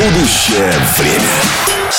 Будущее 0.00 0.72
время. 0.96 1.90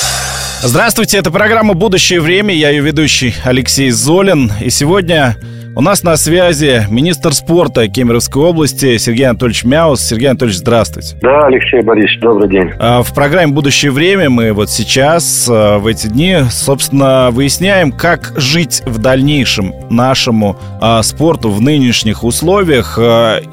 Здравствуйте, 0.60 1.18
это 1.18 1.30
программа 1.30 1.74
«Будущее 1.74 2.20
время». 2.20 2.52
Я 2.52 2.70
ее 2.70 2.82
ведущий 2.82 3.32
Алексей 3.44 3.90
Золин. 3.90 4.50
И 4.60 4.70
сегодня 4.70 5.36
у 5.74 5.80
нас 5.80 6.02
на 6.04 6.16
связи 6.16 6.82
министр 6.90 7.32
спорта 7.32 7.88
Кемеровской 7.88 8.42
области 8.42 8.98
Сергей 8.98 9.24
Анатольевич 9.24 9.64
Мяус. 9.64 10.02
Сергей 10.02 10.28
Анатольевич, 10.28 10.58
здравствуйте. 10.58 11.16
Да, 11.22 11.46
Алексей 11.46 11.80
Борисович, 11.80 12.20
добрый 12.20 12.48
день. 12.48 12.70
А, 12.78 13.02
в 13.02 13.14
программе 13.14 13.52
«Будущее 13.52 13.90
время» 13.90 14.28
мы 14.28 14.52
вот 14.52 14.68
сейчас, 14.68 15.48
а, 15.50 15.78
в 15.78 15.86
эти 15.86 16.08
дни, 16.08 16.36
собственно, 16.50 17.30
выясняем, 17.30 17.90
как 17.90 18.34
жить 18.36 18.82
в 18.84 19.00
дальнейшем 19.00 19.72
нашему 19.88 20.56
а, 20.80 21.02
спорту 21.02 21.48
в 21.48 21.60
нынешних 21.60 22.22
условиях. 22.22 22.98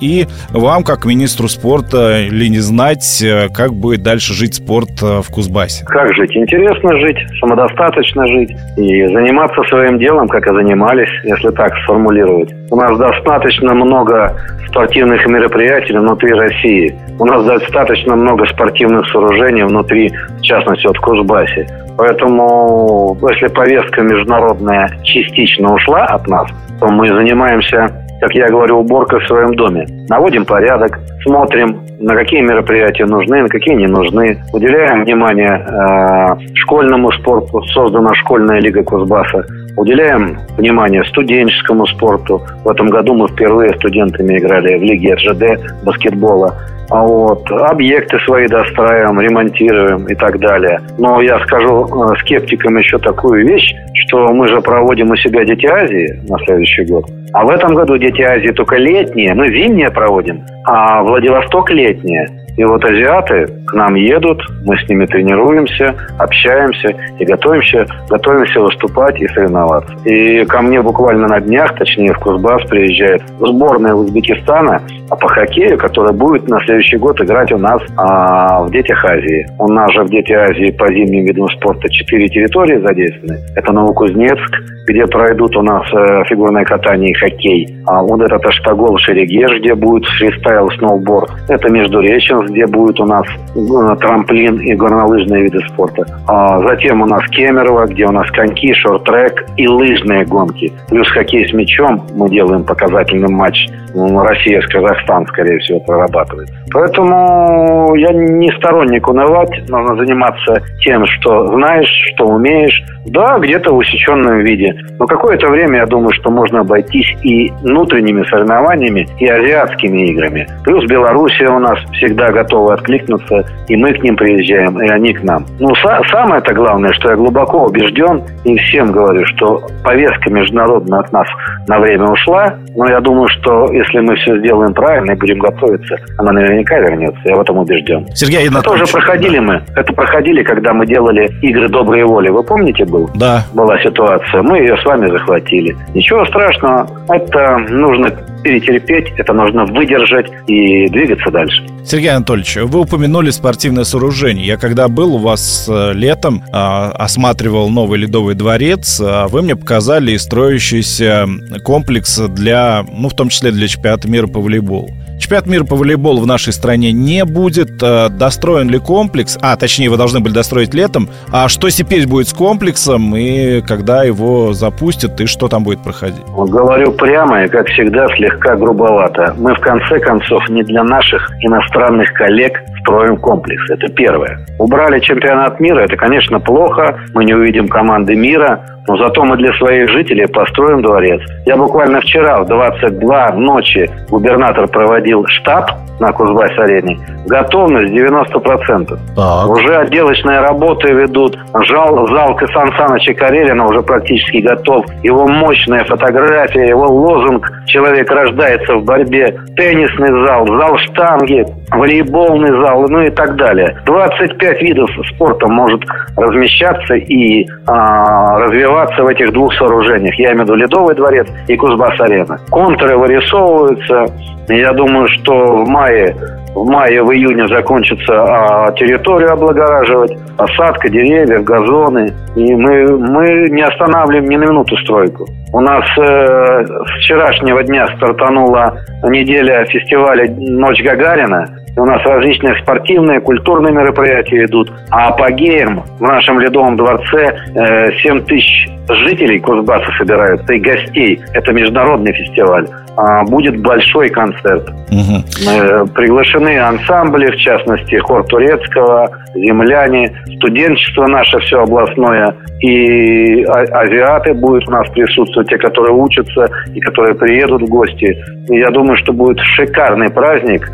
И 0.01 0.27
вам, 0.49 0.83
как 0.83 1.05
министру 1.05 1.47
спорта, 1.47 2.25
ли 2.29 2.49
не 2.49 2.59
знать, 2.59 3.23
как 3.53 3.73
будет 3.73 4.03
дальше 4.03 4.33
жить 4.33 4.55
спорт 4.55 5.01
в 5.01 5.25
Кузбассе? 5.31 5.85
Как 5.85 6.13
жить? 6.15 6.35
Интересно 6.35 6.97
жить, 6.99 7.17
самодостаточно 7.39 8.27
жить 8.27 8.51
и 8.77 9.05
заниматься 9.07 9.61
своим 9.69 9.99
делом, 9.99 10.27
как 10.27 10.45
и 10.47 10.53
занимались, 10.53 11.09
если 11.23 11.49
так 11.51 11.73
сформулировать 11.83 12.08
формулировать. 12.09 12.53
У 12.71 12.75
нас 12.75 12.97
достаточно 12.97 13.73
много 13.73 14.35
спортивных 14.67 15.25
мероприятий 15.27 15.93
внутри 15.93 16.33
России. 16.33 16.95
У 17.19 17.25
нас 17.25 17.45
достаточно 17.45 18.15
много 18.15 18.45
спортивных 18.45 19.07
сооружений 19.11 19.63
внутри, 19.63 20.11
в 20.37 20.41
частности, 20.41 20.87
вот 20.87 20.97
в 20.97 21.01
Кузбассе. 21.01 21.67
Поэтому, 21.97 23.17
если 23.29 23.47
повестка 23.47 24.01
международная 24.01 24.89
частично 25.03 25.73
ушла 25.73 26.05
от 26.05 26.27
нас, 26.27 26.47
то 26.79 26.87
мы 26.87 27.07
занимаемся, 27.07 27.89
как 28.21 28.33
я 28.35 28.47
говорю, 28.47 28.79
уборкой 28.79 29.19
в 29.19 29.27
своем 29.27 29.53
доме. 29.55 29.85
Наводим 30.07 30.45
порядок, 30.45 30.99
смотрим, 31.23 31.81
на 31.99 32.15
какие 32.15 32.41
мероприятия 32.41 33.05
нужны, 33.05 33.41
на 33.41 33.49
какие 33.49 33.75
не 33.75 33.87
нужны. 33.87 34.37
Уделяем 34.53 35.03
внимание 35.03 35.65
э, 35.67 36.55
школьному 36.55 37.11
спорту. 37.11 37.61
Создана 37.73 38.13
школьная 38.13 38.61
лига 38.61 38.83
Кузбасса. 38.83 39.45
Уделяем 39.77 40.39
внимание 40.57 41.03
студенческому 41.05 41.85
спорту. 41.87 42.41
В 42.63 42.69
этом 42.69 42.89
году 42.89 43.13
мы 43.13 43.27
впервые 43.27 43.73
студентами 43.75 44.37
играли 44.37 44.77
в 44.77 44.83
лиге 44.83 45.15
РЖД 45.15 45.83
баскетбола. 45.83 46.55
А 46.89 47.03
вот 47.03 47.49
объекты 47.51 48.17
свои 48.25 48.47
достраиваем, 48.47 49.21
ремонтируем 49.21 50.07
и 50.07 50.15
так 50.15 50.39
далее. 50.39 50.81
Но 50.97 51.21
я 51.21 51.39
скажу 51.41 51.85
э, 51.85 52.15
скептикам 52.21 52.77
еще 52.77 52.97
такую 52.97 53.47
вещь, 53.47 53.75
что 53.93 54.33
мы 54.33 54.47
же 54.47 54.59
проводим 54.61 55.11
у 55.11 55.15
себя 55.15 55.45
Дети 55.45 55.67
Азии 55.67 56.19
на 56.27 56.39
следующий 56.45 56.85
год. 56.85 57.05
А 57.33 57.45
в 57.45 57.49
этом 57.49 57.75
году 57.75 57.97
Дети 57.97 58.21
Азии 58.21 58.49
только 58.49 58.77
летние, 58.77 59.35
мы 59.35 59.51
зимние 59.51 59.91
проводим, 59.91 60.41
а 60.65 61.03
Владивосток 61.03 61.69
летние. 61.69 62.27
И 62.59 62.63
вот 62.65 62.83
азиаты 62.83 63.47
к 63.67 63.73
нам 63.73 63.95
едут, 63.95 64.41
мы 64.65 64.77
с 64.77 64.89
ними 64.89 65.05
тренируемся, 65.05 65.95
общаемся 66.17 66.93
и 67.17 67.23
готовимся, 67.23 67.85
готовимся 68.09 68.59
выступать 68.59 69.17
и 69.21 69.27
соревноваться. 69.29 69.93
И 70.03 70.43
ко 70.43 70.61
мне 70.61 70.81
буквально 70.81 71.29
на 71.29 71.39
днях, 71.39 71.73
точнее 71.77 72.11
в 72.11 72.19
Кузбасс, 72.19 72.61
приезжает 72.63 73.21
сборная 73.39 73.93
Узбекистана 73.93 74.81
по 75.09 75.27
хоккею, 75.29 75.77
которая 75.77 76.11
будет 76.11 76.49
на 76.49 76.59
следующий 76.65 76.97
год 76.97 77.21
играть 77.21 77.51
у 77.53 77.57
нас 77.57 77.81
а, 77.95 78.63
в 78.63 78.71
Детях 78.71 79.05
Азии. 79.05 79.47
У 79.57 79.71
нас 79.71 79.91
же 79.93 80.03
в 80.03 80.09
Дети 80.09 80.33
Азии 80.33 80.71
по 80.71 80.87
зимним 80.91 81.25
видам 81.25 81.47
спорта 81.49 81.89
четыре 81.89 82.27
территории 82.27 82.81
задействованы. 82.81 83.39
Это 83.55 83.71
Новокузнецк, 83.71 84.55
где 84.87 85.05
пройдут 85.07 85.55
у 85.55 85.61
нас 85.61 85.83
э, 85.93 86.23
фигурное 86.27 86.63
катание 86.63 87.11
и 87.11 87.13
хоккей. 87.13 87.75
А 87.85 88.01
вот 88.01 88.21
это 88.21 88.39
Таштагол, 88.39 88.97
Шерегеш, 88.97 89.59
где 89.59 89.75
будет 89.75 90.05
фристайл, 90.05 90.69
сноуборд. 90.71 91.29
Это 91.47 91.69
Междуреченск, 91.69 92.48
где 92.49 92.67
будет 92.67 92.99
у 92.99 93.05
нас 93.05 93.25
э, 93.55 93.95
трамплин 93.99 94.59
и 94.59 94.73
горнолыжные 94.73 95.43
виды 95.43 95.59
спорта. 95.69 96.05
А 96.27 96.61
затем 96.67 97.01
у 97.01 97.05
нас 97.05 97.23
Кемерово, 97.29 97.85
где 97.85 98.05
у 98.05 98.11
нас 98.11 98.29
коньки, 98.31 98.73
шорт-трек 98.73 99.45
и 99.57 99.67
лыжные 99.67 100.25
гонки. 100.25 100.73
Плюс 100.89 101.09
хоккей 101.09 101.47
с 101.47 101.53
мячом 101.53 102.03
мы 102.15 102.29
делаем 102.29 102.63
показательный 102.63 103.29
матч. 103.29 103.67
Россия 103.93 104.61
с 104.61 104.67
Казахстан, 104.67 105.25
скорее 105.27 105.59
всего, 105.59 105.79
прорабатывает. 105.79 106.49
Поэтому 106.71 107.95
я 107.95 108.09
не 108.13 108.51
сторонник 108.53 109.07
унывать. 109.07 109.51
Нужно 109.69 109.95
заниматься 109.95 110.61
тем, 110.81 111.05
что 111.05 111.47
знаешь, 111.47 111.89
что 112.13 112.25
умеешь. 112.25 112.83
Да, 113.05 113.39
где-то 113.39 113.73
в 113.73 113.77
усеченном 113.77 114.39
виде. 114.39 114.75
Но 114.99 115.07
какое-то 115.07 115.47
время, 115.47 115.79
я 115.79 115.85
думаю, 115.85 116.11
что 116.13 116.29
можно 116.29 116.59
обойтись 116.59 117.15
и 117.23 117.51
внутренними 117.63 118.23
соревнованиями, 118.23 119.07
и 119.19 119.27
азиатскими 119.27 120.09
играми. 120.09 120.47
Плюс 120.63 120.85
Белоруссия 120.85 121.49
у 121.49 121.59
нас 121.59 121.79
всегда 121.93 122.31
готовы 122.31 122.73
откликнуться, 122.73 123.45
и 123.67 123.75
мы 123.75 123.93
к 123.93 124.03
ним 124.03 124.15
приезжаем, 124.15 124.79
и 124.81 124.87
они 124.89 125.13
к 125.13 125.23
нам. 125.23 125.45
Ну, 125.59 125.73
самое-то 126.11 126.53
главное, 126.53 126.91
что 126.93 127.09
я 127.09 127.15
глубоко 127.15 127.65
убежден, 127.65 128.23
и 128.43 128.57
всем 128.57 128.91
говорю, 128.91 129.25
что 129.25 129.61
повестка 129.83 130.29
международная 130.29 130.99
от 130.99 131.11
нас 131.11 131.27
на 131.67 131.79
время 131.79 132.05
ушла, 132.05 132.55
но 132.75 132.87
я 132.89 132.99
думаю, 132.99 133.27
что 133.29 133.71
если 133.79 133.99
мы 133.99 134.15
все 134.17 134.37
сделаем 134.39 134.73
правильно 134.73 135.11
и 135.11 135.15
будем 135.15 135.39
готовиться, 135.39 135.95
она 136.17 136.31
наверняка 136.31 136.77
вернется, 136.79 137.19
я 137.25 137.35
в 137.35 137.41
этом 137.41 137.57
убежден. 137.57 138.05
Сергей 138.13 138.47
Это 138.47 138.61
тоже 138.61 138.85
проходили 138.85 139.37
да. 139.37 139.41
мы, 139.41 139.61
это 139.75 139.93
проходили, 139.93 140.43
когда 140.43 140.73
мы 140.73 140.85
делали 140.85 141.29
игры 141.41 141.69
доброй 141.69 142.03
воли, 142.03 142.29
вы 142.29 142.43
помните 142.43 142.85
был? 142.85 143.09
Да. 143.15 143.45
Была 143.53 143.79
ситуация, 143.79 144.41
мы 144.41 144.59
ее 144.59 144.77
с 144.77 144.85
вами 144.85 145.09
захватили. 145.09 145.75
Ничего 145.93 146.25
страшного, 146.25 146.87
это 147.09 147.57
нужно 147.69 148.11
перетерпеть, 148.43 149.07
это 149.17 149.33
нужно 149.33 149.65
выдержать 149.65 150.27
и 150.47 150.87
двигаться 150.87 151.31
дальше. 151.31 151.65
Сергей 151.83 152.11
Анатольевич, 152.11 152.57
вы 152.57 152.81
упомянули 152.81 153.29
спортивное 153.31 153.83
сооружение. 153.83 154.45
Я 154.45 154.57
когда 154.57 154.87
был 154.87 155.15
у 155.15 155.17
вас 155.17 155.67
э, 155.69 155.93
летом, 155.93 156.43
а, 156.51 156.91
осматривал 156.91 157.69
новый 157.69 157.99
Ледовый 157.99 158.35
дворец, 158.35 159.01
а 159.03 159.27
вы 159.27 159.41
мне 159.41 159.55
показали 159.55 160.15
строящийся 160.17 161.27
комплекс 161.63 162.17
для, 162.17 162.85
ну, 162.91 163.09
в 163.09 163.15
том 163.15 163.29
числе 163.29 163.51
для 163.51 163.67
чемпионата 163.67 164.07
мира 164.07 164.27
по 164.27 164.39
волейболу. 164.39 164.89
Чемпионат 165.19 165.47
мира 165.47 165.63
по 165.65 165.75
волейболу 165.75 166.21
в 166.21 166.27
нашей 166.27 166.53
стране 166.53 166.93
не 166.93 167.25
будет. 167.25 167.83
Э, 167.83 168.07
достроен 168.09 168.69
ли 168.69 168.79
комплекс? 168.79 169.37
А, 169.41 169.55
точнее, 169.57 169.85
его 169.85 169.97
должны 169.97 170.21
были 170.21 170.33
достроить 170.33 170.73
летом. 170.73 171.09
А 171.31 171.49
что 171.49 171.69
теперь 171.69 172.07
будет 172.07 172.29
с 172.29 172.33
комплексом 172.33 173.15
и 173.15 173.61
когда 173.61 174.03
его 174.03 174.53
запустят 174.53 175.19
и 175.19 175.25
что 175.25 175.49
там 175.49 175.63
будет 175.63 175.83
проходить? 175.83 176.23
Говорю 176.25 176.93
прямо 176.93 177.43
и, 177.43 177.49
как 177.49 177.67
всегда, 177.67 178.07
слегка 178.29 178.55
грубовато. 178.55 179.33
Мы, 179.37 179.53
в 179.53 179.59
конце 179.59 179.99
концов, 179.99 180.47
не 180.49 180.63
для 180.63 180.83
наших 180.83 181.29
иностранных 181.41 182.11
коллег 182.13 182.61
строим 182.81 183.17
комплекс. 183.17 183.69
Это 183.69 183.91
первое. 183.91 184.45
Убрали 184.59 184.99
чемпионат 184.99 185.59
мира, 185.59 185.81
это, 185.81 185.95
конечно, 185.95 186.39
плохо. 186.39 186.99
Мы 187.13 187.25
не 187.25 187.33
увидим 187.33 187.67
команды 187.67 188.15
мира, 188.15 188.65
но 188.89 188.97
зато 188.97 189.23
мы 189.23 189.37
для 189.37 189.53
своих 189.53 189.87
жителей 189.91 190.25
построим 190.27 190.81
дворец. 190.81 191.21
Я 191.45 191.55
буквально 191.57 192.01
вчера 192.01 192.41
в 192.41 192.47
22 192.47 193.33
ночи 193.33 193.87
губернатор 194.09 194.67
проводил 194.67 195.23
штаб 195.27 195.69
на 195.99 196.11
Кузбасс-арене. 196.11 196.97
Готовность 197.27 197.93
90%. 197.93 198.97
Так. 199.15 199.49
Уже 199.49 199.75
отделочные 199.75 200.39
работы 200.39 200.91
ведут. 200.91 201.37
Жал, 201.67 202.07
зал 202.07 202.39
Сан 202.51 202.71
Саныча 202.77 203.13
Карелина 203.13 203.67
уже 203.67 203.83
практически 203.83 204.37
готов. 204.37 204.85
Его 205.03 205.27
мощная 205.27 205.83
фотография, 205.83 206.67
его 206.67 206.87
лозунг 206.87 207.47
«Человек 207.67 208.09
рождается 208.09 208.75
в 208.75 208.85
борьбе». 208.85 209.37
Теннисный 209.55 210.25
зал, 210.25 210.47
зал 210.47 210.77
штанги, 210.77 211.45
волейбольный 211.71 212.51
зал, 212.61 212.85
ну 212.89 213.01
и 213.01 213.09
так 213.09 213.35
далее. 213.35 213.77
25 213.85 214.61
видов 214.61 214.89
спорта 215.13 215.47
может 215.47 215.81
размещаться 216.15 216.95
и 216.95 217.47
а, 217.67 218.39
развиваться 218.39 219.03
в 219.03 219.07
этих 219.07 219.31
двух 219.31 219.53
сооружениях. 219.55 220.15
Я 220.15 220.31
имею 220.31 220.41
в 220.41 220.43
виду 220.43 220.55
Ледовый 220.55 220.95
дворец 220.95 221.27
и 221.47 221.55
Кузбасс-арена. 221.55 222.39
Контуры 222.49 222.97
вырисовываются. 222.97 224.05
Я 224.47 224.73
думаю, 224.73 225.07
что 225.09 225.63
в 225.63 225.67
мае 225.67 226.15
в 226.55 226.65
мае, 226.65 227.03
в 227.03 227.11
июне 227.11 227.47
закончится 227.47 228.13
а, 228.13 228.71
территорию 228.73 229.33
облагораживать, 229.33 230.17
осадка 230.37 230.89
деревьев, 230.89 231.43
газоны. 231.43 232.13
И 232.35 232.55
мы, 232.55 232.97
мы 232.97 233.49
не 233.49 233.61
останавливаем 233.61 234.29
ни 234.29 234.35
на 234.35 234.45
минуту 234.45 234.75
стройку. 234.77 235.27
У 235.51 235.61
нас 235.61 235.83
э, 235.97 236.65
с 236.65 236.91
вчерашнего 236.99 237.63
дня 237.63 237.87
стартанула 237.97 238.77
неделя 239.03 239.65
фестиваля 239.65 240.31
«Ночь 240.37 240.81
Гагарина». 240.83 241.47
У 241.79 241.85
нас 241.85 242.01
различные 242.05 242.61
спортивные, 242.61 243.21
культурные 243.21 243.73
мероприятия 243.73 244.43
идут. 244.43 244.69
А 244.91 245.07
апогеем 245.07 245.81
в 245.97 246.01
нашем 246.01 246.39
Ледовом 246.39 246.75
дворце 246.75 247.33
э, 247.55 247.91
7 248.03 248.25
тысяч 248.25 248.67
жителей 248.89 249.39
Кузбасса 249.39 249.89
собираются 249.97 250.53
и 250.53 250.59
гостей. 250.59 251.21
Это 251.33 251.53
международный 251.53 252.11
фестиваль. 252.11 252.67
а, 252.99 253.23
будет 253.23 253.61
большой 253.61 254.09
концерт. 254.09 254.67
Угу. 254.91 255.87
Приглашены 255.95 256.59
ансамбли, 256.59 257.31
в 257.31 257.37
частности, 257.37 257.95
хор 257.95 258.25
турецкого, 258.25 259.09
земляне, 259.35 260.11
студенчество 260.35 261.07
наше 261.07 261.39
все 261.39 261.61
областное, 261.61 262.35
и 262.59 263.43
а, 263.43 263.61
азиаты 263.83 264.33
будут 264.33 264.67
у 264.67 264.71
нас 264.71 264.89
присутствовать, 264.89 265.47
те, 265.47 265.57
которые 265.57 265.93
учатся 265.93 266.49
и 266.73 266.81
которые 266.81 267.15
приедут 267.15 267.61
в 267.61 267.69
гости. 267.69 268.17
И 268.49 268.57
я 268.57 268.69
думаю, 268.69 268.97
что 268.97 269.13
будет 269.13 269.39
шикарный 269.39 270.09
праздник, 270.09 270.69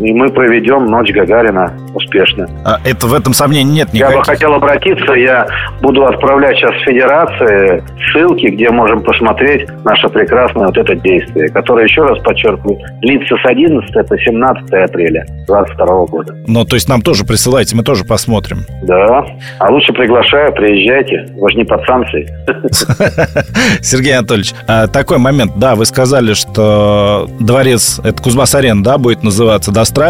и 0.00 0.12
мы 0.12 0.29
проведем 0.30 0.86
Ночь 0.86 1.10
Гагарина 1.12 1.72
успешно. 1.94 2.48
А 2.64 2.78
это 2.84 3.06
в 3.06 3.14
этом 3.14 3.32
сомнений 3.34 3.72
нет 3.72 3.92
никаких? 3.92 4.10
Я 4.10 4.18
бы 4.18 4.24
хотел 4.24 4.54
обратиться, 4.54 5.12
я 5.12 5.46
буду 5.82 6.04
отправлять 6.06 6.56
сейчас 6.56 6.74
в 6.74 6.84
Федерации 6.84 7.82
ссылки, 8.10 8.46
где 8.46 8.70
можем 8.70 9.02
посмотреть 9.02 9.68
наше 9.84 10.08
прекрасное 10.08 10.66
вот 10.66 10.76
это 10.76 10.94
действие, 10.94 11.48
которое, 11.48 11.84
еще 11.84 12.02
раз 12.02 12.18
подчеркиваю, 12.22 12.78
длится 13.00 13.36
с 13.36 13.46
11 13.46 14.08
по 14.08 14.18
17 14.18 14.72
апреля 14.72 15.24
2022 15.46 16.04
года. 16.06 16.34
Ну, 16.46 16.64
то 16.64 16.76
есть 16.76 16.88
нам 16.88 17.02
тоже 17.02 17.24
присылайте, 17.24 17.76
мы 17.76 17.82
тоже 17.82 18.04
посмотрим. 18.04 18.64
Да, 18.82 19.24
а 19.58 19.70
лучше 19.70 19.92
приглашаю, 19.92 20.52
приезжайте, 20.52 21.26
вы 21.36 21.50
же 21.50 21.56
не 21.56 21.64
под 21.64 21.84
санкцией. 21.86 22.28
Сергей 23.82 24.16
Анатольевич, 24.16 24.54
а, 24.66 24.86
такой 24.86 25.18
момент, 25.18 25.52
да, 25.56 25.74
вы 25.74 25.84
сказали, 25.84 26.34
что 26.34 27.28
дворец, 27.40 28.00
это 28.02 28.22
Кузбасс-Арена, 28.22 28.82
да, 28.82 28.98
будет 28.98 29.22
называться, 29.22 29.72
достраивается, 29.72 30.09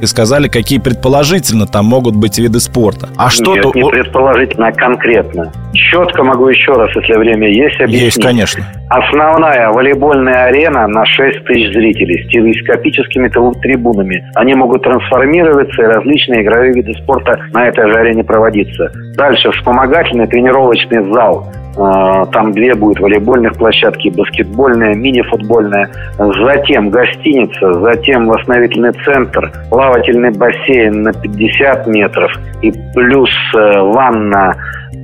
и 0.00 0.06
сказали, 0.06 0.48
какие 0.48 0.78
предположительно 0.78 1.66
там 1.66 1.86
могут 1.86 2.16
быть 2.16 2.38
виды 2.38 2.60
спорта. 2.60 3.08
А 3.16 3.30
что 3.30 3.54
Нет, 3.54 3.74
не 3.74 3.88
предположительно, 3.88 4.68
а 4.68 4.72
конкретно. 4.72 5.52
Четко 5.74 6.22
могу 6.22 6.48
еще 6.48 6.72
раз, 6.72 6.90
если 6.96 7.14
время 7.14 7.48
есть, 7.48 7.80
объяснить. 7.80 8.16
Есть, 8.16 8.22
конечно. 8.22 8.64
Основная 8.88 9.68
волейбольная 9.70 10.44
арена 10.44 10.86
на 10.86 11.04
6 11.04 11.44
тысяч 11.44 11.72
зрителей 11.72 12.24
с 12.24 12.28
телескопическими 12.30 13.28
трибунами. 13.28 14.24
Они 14.34 14.54
могут 14.54 14.82
трансформироваться, 14.82 15.82
и 15.82 15.86
различные 15.86 16.42
игровые 16.42 16.72
виды 16.72 16.94
спорта 16.94 17.38
на 17.52 17.66
этой 17.68 17.90
же 17.90 17.98
арене 17.98 18.24
проводиться. 18.24 18.90
Дальше 19.16 19.50
вспомогательный 19.50 20.26
тренировочный 20.26 21.12
зал 21.12 21.46
там 21.76 22.52
две 22.52 22.74
будет 22.74 23.00
волейбольных 23.00 23.54
площадки, 23.58 24.08
баскетбольная, 24.08 24.94
мини-футбольная. 24.94 25.90
Затем 26.16 26.88
гостиница, 26.88 27.74
затем 27.80 28.26
восстановительный 28.28 28.92
центр, 29.04 29.52
плавательный 29.68 30.30
бассейн 30.30 31.02
на 31.02 31.12
50 31.12 31.86
метров 31.88 32.32
и 32.62 32.72
плюс 32.94 33.30
э, 33.54 33.80
ванна 33.80 34.56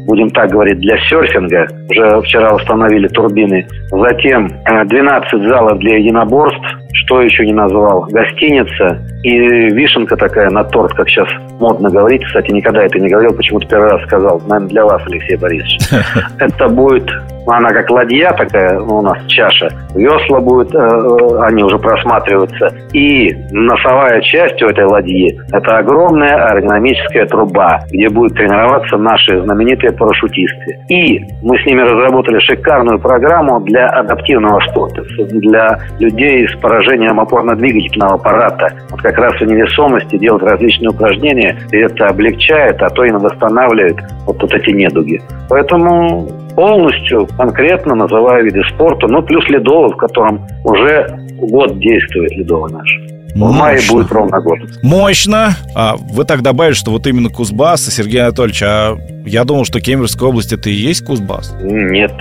будем 0.06 0.30
так 0.30 0.50
говорить, 0.50 0.78
для 0.80 0.96
серфинга. 1.08 1.66
Уже 1.90 2.20
вчера 2.22 2.54
установили 2.54 3.08
турбины. 3.08 3.66
Затем 3.90 4.50
12 4.86 5.32
э, 5.32 5.48
залов 5.48 5.78
для 5.78 5.98
единоборств. 5.98 6.78
Что 7.04 7.22
еще 7.22 7.46
не 7.46 7.54
назвал? 7.54 8.06
Гостиница 8.10 8.98
и 9.22 9.38
вишенка 9.70 10.16
такая 10.16 10.50
на 10.50 10.64
торт, 10.64 10.92
как 10.94 11.08
сейчас 11.08 11.28
модно 11.58 11.90
говорить. 11.90 12.24
Кстати, 12.24 12.50
никогда 12.50 12.84
это 12.84 12.98
не 12.98 13.08
говорил, 13.08 13.34
почему-то 13.34 13.66
первый 13.66 13.90
раз 13.90 14.02
сказал. 14.02 14.40
Наверное, 14.46 14.68
для 14.68 14.84
вас, 14.84 15.02
Алексей 15.06 15.36
Борисович. 15.36 15.78
Это 16.38 16.68
будет 16.68 17.10
она 17.46 17.70
как 17.70 17.90
ладья 17.90 18.32
такая, 18.32 18.78
ну, 18.78 18.98
у 18.98 19.02
нас 19.02 19.18
чаша, 19.26 19.68
весла 19.94 20.40
будет, 20.40 20.74
э, 20.74 20.78
э, 20.78 21.44
они 21.44 21.64
уже 21.64 21.78
просматриваются. 21.78 22.72
И 22.92 23.34
носовая 23.50 24.20
часть 24.20 24.62
у 24.62 24.68
этой 24.68 24.84
ладьи– 24.84 25.40
это 25.52 25.78
огромная 25.78 26.46
аэродинамическая 26.46 27.26
труба, 27.26 27.80
где 27.90 28.08
будут 28.08 28.34
тренироваться 28.34 28.96
наши 28.96 29.40
знаменитые 29.42 29.91
парашютисты. 29.92 30.78
И 30.88 31.20
мы 31.42 31.58
с 31.58 31.66
ними 31.66 31.80
разработали 31.80 32.38
шикарную 32.40 32.98
программу 32.98 33.60
для 33.60 33.88
адаптивного 33.88 34.60
спорта, 34.70 35.02
для 35.28 35.78
людей 35.98 36.48
с 36.48 36.56
поражением 36.56 37.20
опорно-двигательного 37.20 38.14
аппарата. 38.14 38.72
Вот 38.90 39.00
как 39.02 39.18
раз 39.18 39.34
в 39.40 39.44
невесомости 39.44 40.16
делать 40.18 40.42
различные 40.42 40.90
упражнения, 40.90 41.56
и 41.70 41.76
это 41.78 42.08
облегчает, 42.08 42.82
а 42.82 42.90
то 42.90 43.04
и 43.04 43.10
восстанавливает 43.10 43.96
вот, 44.26 44.40
вот 44.40 44.54
эти 44.54 44.70
недуги. 44.70 45.20
Поэтому 45.48 46.28
полностью 46.54 47.26
конкретно 47.36 47.94
называю 47.94 48.44
виды 48.44 48.62
спорта, 48.74 49.06
ну, 49.08 49.22
плюс 49.22 49.48
ледовый, 49.48 49.92
в 49.92 49.96
котором 49.96 50.40
уже 50.64 51.06
год 51.38 51.78
действует 51.78 52.32
ледовый 52.32 52.72
наш. 52.72 53.21
В 53.34 53.52
мае 53.52 53.80
будет 53.88 54.12
ровно 54.12 54.40
год. 54.40 54.58
Мощно. 54.82 55.56
А 55.74 55.96
вы 55.96 56.24
так 56.24 56.42
добавили, 56.42 56.74
что 56.74 56.90
вот 56.90 57.06
именно 57.06 57.30
Кузбасс, 57.30 57.86
Сергей 57.86 58.22
Анатольевич, 58.22 58.62
а 58.62 58.96
я 59.24 59.44
думал, 59.44 59.64
что 59.64 59.80
Кемеровская 59.80 60.28
область 60.28 60.52
это 60.52 60.68
и 60.68 60.74
есть 60.74 61.04
Кузбасс. 61.04 61.54
Нет. 61.62 62.12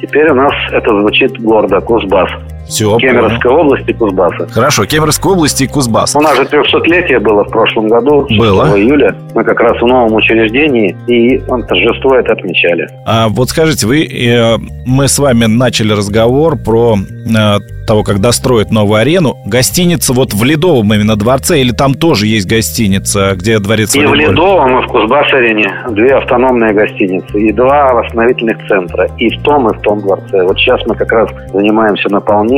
Теперь 0.00 0.30
у 0.30 0.34
нас 0.34 0.52
это 0.72 1.00
звучит 1.00 1.40
гордо, 1.40 1.80
Кузбасс. 1.80 2.30
Все, 2.72 2.96
Кемеровской 2.96 3.50
понял. 3.50 3.60
области 3.66 3.92
Кузбасса. 3.92 4.48
Хорошо, 4.50 4.86
Кемеровской 4.86 5.32
области 5.32 5.64
и 5.64 5.66
Кузбасс. 5.66 6.16
У 6.16 6.20
нас 6.20 6.36
же 6.36 6.44
300-летие 6.44 7.18
было 7.20 7.44
в 7.44 7.50
прошлом 7.50 7.88
году, 7.88 8.26
6 8.28 8.40
было. 8.40 8.78
июля. 8.78 9.14
Мы 9.34 9.44
как 9.44 9.60
раз 9.60 9.76
в 9.80 9.86
новом 9.86 10.14
учреждении, 10.14 10.96
и 11.06 11.38
он 11.48 11.64
торжество 11.66 12.16
это 12.16 12.32
отмечали. 12.32 12.88
А 13.06 13.28
вот 13.28 13.50
скажите, 13.50 13.86
вы, 13.86 14.04
э, 14.06 14.56
мы 14.86 15.06
с 15.08 15.18
вами 15.18 15.44
начали 15.44 15.92
разговор 15.92 16.56
про 16.56 16.96
э, 16.96 17.58
того, 17.86 18.04
как 18.04 18.20
достроить 18.20 18.70
новую 18.70 19.00
арену. 19.00 19.36
Гостиница 19.44 20.12
вот 20.12 20.32
в 20.32 20.42
Ледовом 20.44 20.94
именно 20.94 21.16
дворце, 21.16 21.60
или 21.60 21.72
там 21.72 21.94
тоже 21.94 22.26
есть 22.26 22.48
гостиница, 22.48 23.32
где 23.34 23.58
дворец 23.58 23.94
И 23.94 24.04
в 24.04 24.14
Ледовом, 24.14 24.78
и 24.78 24.86
в 24.86 24.88
Кузбасс-арене 24.88 25.84
две 25.90 26.14
автономные 26.14 26.72
гостиницы, 26.72 27.40
и 27.40 27.52
два 27.52 27.92
восстановительных 27.92 28.56
центра, 28.68 29.08
и 29.18 29.28
в 29.36 29.42
том, 29.42 29.68
и 29.68 29.76
в 29.76 29.80
том 29.82 30.00
дворце. 30.00 30.42
Вот 30.44 30.56
сейчас 30.58 30.80
мы 30.86 30.94
как 30.94 31.10
раз 31.12 31.28
занимаемся 31.52 32.08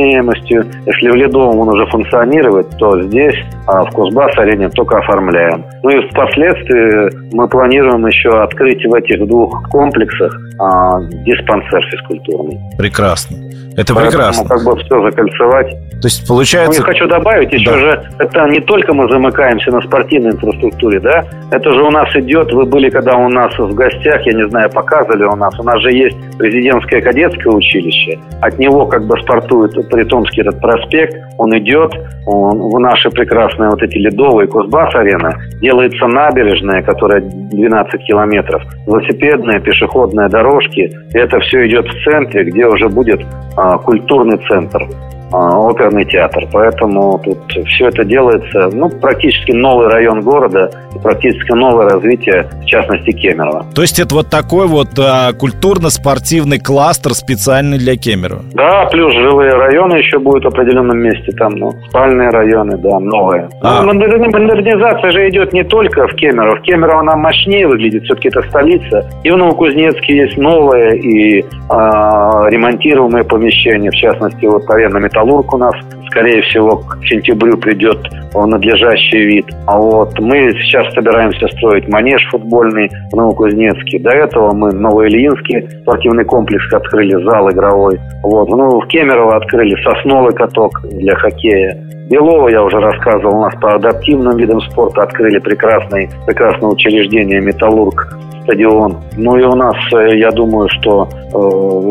наполняемостью. 0.05 0.65
Если 0.85 1.09
в 1.09 1.15
Ледовом 1.15 1.59
он 1.59 1.69
уже 1.69 1.85
функционирует, 1.87 2.69
то 2.77 3.01
здесь, 3.03 3.35
а 3.67 3.83
в 3.85 3.91
Кузбасс-арене, 3.91 4.69
только 4.69 4.97
оформляем. 4.97 5.63
Ну 5.83 5.89
и 5.89 6.07
впоследствии 6.09 7.35
мы 7.35 7.47
планируем 7.47 8.05
еще 8.07 8.29
открыть 8.29 8.85
в 8.85 8.93
этих 8.93 9.25
двух 9.27 9.69
комплексах 9.69 10.37
а, 10.59 11.01
диспансер 11.01 11.81
физкультурный. 11.91 12.59
Прекрасно. 12.77 13.37
Это 13.77 13.93
Поэтому 13.93 14.11
прекрасно. 14.11 14.47
как 14.47 14.63
бы 14.63 14.75
все 14.77 15.01
закольцевать. 15.01 15.69
То 16.01 16.07
есть 16.07 16.27
получается... 16.27 16.81
Ну, 16.81 16.87
я 16.87 16.93
хочу 16.93 17.07
добавить 17.07 17.51
еще 17.51 17.71
да. 17.71 17.77
же, 17.77 18.03
это 18.19 18.47
не 18.47 18.59
только 18.61 18.93
мы 18.93 19.09
замыкаемся 19.09 19.71
на 19.71 19.81
спортивной 19.81 20.31
инфраструктуре, 20.31 20.99
да, 20.99 21.25
это 21.51 21.71
же 21.73 21.83
у 21.83 21.91
нас 21.91 22.07
идет, 22.15 22.51
вы 22.53 22.65
были 22.65 22.89
когда 22.89 23.15
у 23.15 23.27
нас 23.27 23.57
в 23.57 23.73
гостях, 23.73 24.25
я 24.25 24.33
не 24.33 24.47
знаю, 24.49 24.69
показывали 24.69 25.23
у 25.23 25.35
нас, 25.35 25.59
у 25.59 25.63
нас 25.63 25.81
же 25.81 25.91
есть 25.91 26.15
президентское 26.37 27.01
кадетское 27.01 27.51
училище, 27.53 28.19
от 28.41 28.57
него 28.59 28.85
как 28.85 29.05
бы 29.05 29.17
спортует 29.19 29.73
Притомский 29.89 30.41
этот 30.41 30.59
проспект, 30.61 31.15
он 31.37 31.57
идет 31.57 31.93
он, 32.27 32.59
в 32.59 32.79
наши 32.79 33.09
прекрасные 33.09 33.69
вот 33.69 33.81
эти 33.81 33.97
ледовые 33.97 34.47
Кузбасс-арена, 34.47 35.35
делается 35.59 36.07
набережная, 36.07 36.81
которая 36.81 37.21
12 37.21 38.01
километров, 38.03 38.63
велосипедные, 38.87 39.59
пешеходные 39.59 40.29
дорожки, 40.29 40.91
это 41.13 41.39
все 41.41 41.67
идет 41.67 41.87
в 41.87 42.03
центре, 42.03 42.45
где 42.45 42.65
уже 42.65 42.89
будет 42.89 43.21
а, 43.57 43.64
культурный 43.83 44.37
центр. 44.47 44.87
А, 45.35 45.59
оперный 45.59 46.05
театр. 46.05 46.47
Поэтому 46.53 47.19
тут 47.21 47.39
все 47.67 47.89
это 47.89 48.05
делается, 48.05 48.69
ну, 48.71 48.89
практически 48.89 49.51
новый 49.51 49.89
район 49.89 50.21
города, 50.21 50.71
практически 51.03 51.51
новое 51.51 51.89
развитие, 51.89 52.47
в 52.61 52.65
частности, 52.65 53.11
Кемерово. 53.11 53.65
То 53.75 53.81
есть 53.81 53.99
это 53.99 54.15
вот 54.15 54.29
такой 54.29 54.67
вот 54.67 54.97
а, 54.97 55.33
культурно-спортивный 55.33 56.59
кластер 56.59 57.13
специальный 57.13 57.77
для 57.77 57.97
Кемерово? 57.97 58.43
Да, 58.53 58.85
плюс 58.85 59.13
жилые 59.13 59.51
районы 59.51 59.95
еще 59.95 60.19
будут 60.19 60.45
в 60.45 60.47
определенном 60.47 60.99
месте, 60.99 61.33
там, 61.33 61.55
ну, 61.55 61.73
спальные 61.89 62.29
районы, 62.29 62.77
да, 62.77 62.97
новые. 62.99 63.49
А. 63.61 63.81
Ну, 63.83 63.93
модернизация 63.93 65.11
же 65.11 65.27
идет 65.27 65.51
не 65.51 65.65
только 65.65 66.07
в 66.07 66.13
Кемерово. 66.15 66.55
В 66.55 66.61
Кемерово 66.61 67.01
она 67.01 67.17
мощнее 67.17 67.67
выглядит, 67.67 68.03
все-таки 68.03 68.29
это 68.29 68.41
столица. 68.43 69.05
И 69.25 69.31
в 69.31 69.35
Новокузнецке 69.35 70.15
есть 70.15 70.37
новые 70.37 70.97
и 70.97 71.45
а, 71.67 72.47
ремонтируемые 72.47 73.25
помещения, 73.25 73.91
в 73.91 73.95
частности, 73.95 74.45
вот 74.45 74.69
арена 74.69 74.99
металл 74.99 75.24
Металлург 75.25 75.53
у 75.55 75.57
нас, 75.57 75.73
скорее 76.11 76.41
всего, 76.43 76.77
к 76.77 76.99
сентябрю 77.07 77.57
придет 77.57 77.97
в 78.31 78.45
надлежащий 78.45 79.25
вид. 79.25 79.45
А 79.65 79.79
вот 79.79 80.19
мы 80.19 80.51
сейчас 80.61 80.93
собираемся 80.93 81.47
строить 81.47 81.87
манеж 81.87 82.21
футбольный 82.29 82.89
в 83.11 83.15
Новокузнецке. 83.15 83.99
До 83.99 84.11
этого 84.11 84.53
мы 84.53 84.71
Новоильинский 84.71 85.67
спортивный 85.81 86.25
комплекс 86.25 86.71
открыли, 86.71 87.23
зал 87.23 87.49
игровой. 87.49 87.99
Вот. 88.21 88.49
Ну, 88.49 88.79
в 88.79 88.87
Кемерово 88.87 89.37
открыли 89.37 89.75
сосновый 89.83 90.33
каток 90.35 90.79
для 90.91 91.15
хоккея. 91.15 91.75
Белово, 92.09 92.49
я 92.49 92.63
уже 92.63 92.79
рассказывал, 92.79 93.37
у 93.37 93.41
нас 93.41 93.55
по 93.59 93.73
адаптивным 93.73 94.37
видам 94.37 94.61
спорта 94.61 95.03
открыли 95.03 95.39
прекрасное, 95.39 96.07
прекрасное 96.27 96.69
учреждение 96.69 97.41
«Металлург» 97.41 98.15
стадион. 98.43 98.97
Ну 99.17 99.37
и 99.37 99.43
у 99.43 99.55
нас, 99.55 99.75
э, 99.91 100.19
я 100.19 100.29
думаю, 100.29 100.69
что 100.69 101.09
э, 101.09 101.37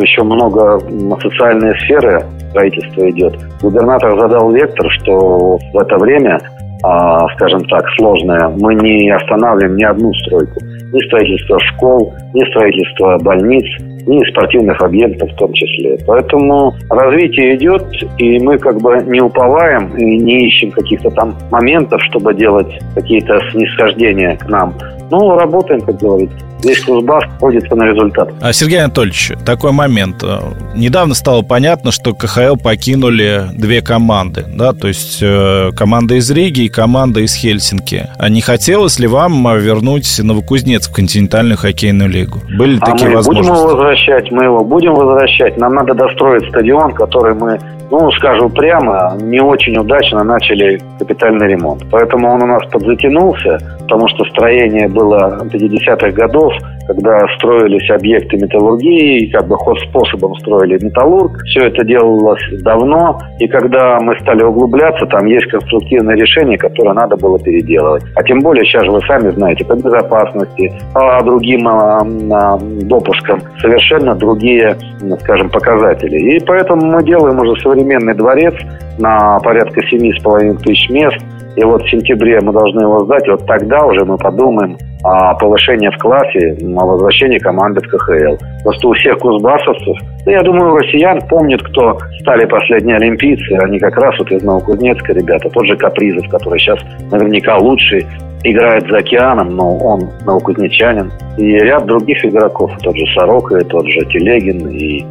еще 0.02 0.22
много 0.22 0.78
социальной 1.20 1.74
сферы 1.80 2.22
строительства 2.50 3.10
идет. 3.10 3.36
Губернатор 3.60 4.16
задал 4.18 4.52
вектор, 4.52 4.88
что 4.90 5.58
в 5.72 5.78
это 5.78 5.98
время, 5.98 6.38
э, 6.38 7.18
скажем 7.34 7.64
так, 7.64 7.84
сложное, 7.96 8.48
мы 8.56 8.74
не 8.76 9.10
останавливаем 9.10 9.76
ни 9.76 9.82
одну 9.82 10.14
стройку. 10.14 10.60
Ни 10.92 11.04
строительство 11.08 11.58
школ, 11.58 12.14
ни 12.34 12.44
строительство 12.50 13.18
больниц, 13.18 13.66
и 14.06 14.24
спортивных 14.30 14.80
объектов 14.80 15.30
в 15.30 15.36
том 15.36 15.52
числе. 15.52 15.98
Поэтому 16.06 16.74
развитие 16.90 17.56
идет, 17.56 17.84
и 18.18 18.38
мы 18.38 18.58
как 18.58 18.80
бы 18.80 19.02
не 19.06 19.20
уповаем 19.20 19.96
и 19.96 20.18
не 20.18 20.48
ищем 20.48 20.70
каких-то 20.70 21.10
там 21.10 21.34
моментов, 21.50 22.02
чтобы 22.04 22.34
делать 22.34 22.68
какие-то 22.94 23.40
снисхождения 23.52 24.36
к 24.36 24.48
нам. 24.48 24.74
Ну, 25.10 25.36
работаем, 25.36 25.80
как 25.82 25.98
говорится. 25.98 26.44
Весь 26.64 26.80
Кузбасс 26.80 27.24
входится 27.36 27.74
на 27.74 27.84
результат. 27.84 28.30
А, 28.40 28.52
Сергей 28.52 28.80
Анатольевич, 28.80 29.32
такой 29.44 29.72
момент. 29.72 30.22
Э, 30.22 30.38
недавно 30.74 31.14
стало 31.14 31.42
понятно, 31.42 31.92
что 31.92 32.14
КХЛ 32.14 32.56
покинули 32.56 33.42
две 33.54 33.82
команды, 33.82 34.46
да, 34.48 34.72
то 34.72 34.88
есть 34.88 35.18
э, 35.20 35.72
команда 35.76 36.14
из 36.14 36.30
Риги 36.30 36.62
и 36.62 36.68
команда 36.68 37.20
из 37.20 37.34
Хельсинки. 37.34 38.08
А 38.18 38.28
не 38.30 38.40
хотелось 38.40 38.98
ли 38.98 39.06
вам 39.06 39.46
вернуть 39.58 40.18
Новокузнецк 40.18 40.90
в 40.90 40.94
континентальную 40.94 41.58
хоккейную 41.58 42.08
лигу? 42.08 42.40
Были 42.48 42.78
а 42.80 42.86
такие 42.86 43.10
мы 43.10 43.16
возможности? 43.16 43.50
будем 43.50 43.66
его 43.66 43.76
возвращать, 43.94 44.30
мы 44.30 44.44
его 44.44 44.64
будем 44.64 44.94
возвращать. 44.94 45.56
Нам 45.56 45.74
надо 45.74 45.94
достроить 45.94 46.48
стадион, 46.48 46.92
который 46.92 47.34
мы 47.34 47.58
ну, 47.90 48.10
скажу 48.12 48.48
прямо, 48.48 49.16
не 49.20 49.40
очень 49.40 49.76
удачно 49.76 50.24
начали 50.24 50.80
капитальный 50.98 51.48
ремонт. 51.48 51.82
Поэтому 51.90 52.32
он 52.32 52.42
у 52.42 52.46
нас 52.46 52.62
подзатянулся, 52.72 53.58
потому 53.80 54.08
что 54.08 54.24
строение 54.24 54.88
было 54.88 55.38
50-х 55.44 56.10
годов, 56.10 56.52
когда 56.86 57.20
строились 57.36 57.88
объекты 57.90 58.36
металлургии, 58.36 59.30
как 59.30 59.46
бы 59.46 59.56
ход 59.56 59.78
способом 59.80 60.34
строили 60.36 60.82
металлург. 60.84 61.42
Все 61.44 61.66
это 61.66 61.84
делалось 61.84 62.42
давно, 62.62 63.20
и 63.38 63.46
когда 63.46 63.98
мы 64.00 64.18
стали 64.20 64.42
углубляться, 64.42 65.06
там 65.06 65.26
есть 65.26 65.46
конструктивное 65.46 66.16
решение, 66.16 66.58
которое 66.58 66.94
надо 66.94 67.16
было 67.16 67.38
переделывать. 67.38 68.04
А 68.16 68.22
тем 68.22 68.40
более, 68.40 68.64
сейчас 68.64 68.84
же 68.84 68.90
вы 68.90 69.00
сами 69.02 69.30
знаете, 69.30 69.64
по 69.64 69.74
безопасности, 69.74 70.72
по 70.92 71.22
другим 71.24 71.68
э, 71.68 72.58
допускам 72.84 73.40
совершенно 73.60 74.14
другие, 74.14 74.76
скажем, 75.20 75.50
показатели. 75.50 76.36
И 76.36 76.44
поэтому 76.44 76.84
мы 76.86 77.04
делаем 77.04 77.38
уже 77.38 77.60
современный 77.62 78.14
дворец 78.14 78.54
на 78.98 79.38
порядка 79.40 79.80
7,5 79.80 80.62
тысяч 80.62 80.90
мест, 80.90 81.16
и 81.56 81.64
вот 81.64 81.82
в 81.82 81.90
сентябре 81.90 82.40
мы 82.40 82.52
должны 82.52 82.82
его 82.82 83.04
сдать, 83.04 83.28
вот 83.28 83.46
тогда 83.46 83.84
уже 83.84 84.04
мы 84.04 84.18
подумаем 84.18 84.76
о 85.04 85.34
повышении 85.34 85.88
в 85.88 85.98
классе, 85.98 86.56
о 86.60 86.86
возвращении 86.86 87.38
команды 87.38 87.80
в 87.80 87.88
КХЛ. 87.88 88.36
Просто 88.64 88.88
у 88.88 88.92
всех 88.94 89.18
кузбассовцев, 89.18 89.96
да 90.24 90.32
я 90.32 90.42
думаю, 90.42 90.76
россиян 90.76 91.20
помнят, 91.28 91.62
кто 91.62 91.98
стали 92.20 92.46
последние 92.46 92.96
олимпийцы, 92.96 93.52
они 93.62 93.78
как 93.78 93.96
раз 93.98 94.18
вот 94.18 94.32
из 94.32 94.42
Новокузнецка 94.42 95.12
ребята, 95.12 95.48
тот 95.50 95.66
же 95.66 95.76
Капризов, 95.76 96.28
который 96.28 96.58
сейчас 96.58 96.78
наверняка 97.10 97.58
лучший, 97.58 98.06
играет 98.44 98.86
за 98.88 98.98
океаном, 98.98 99.56
но 99.56 99.76
он 99.78 100.10
новокузнечанин. 100.26 101.10
И 101.38 101.52
ряд 101.58 101.86
других 101.86 102.24
игроков, 102.24 102.70
тот 102.82 102.94
же 102.94 103.06
Сорока, 103.14 103.58
и 103.58 103.64
тот 103.64 103.86
же 103.86 104.00
Телегин, 104.06 104.68
и 104.68 105.04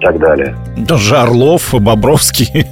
так 0.00 0.18
далее. 0.18 0.54
Даже 0.76 1.16
Орлов, 1.16 1.72
Бобровский. 1.72 2.66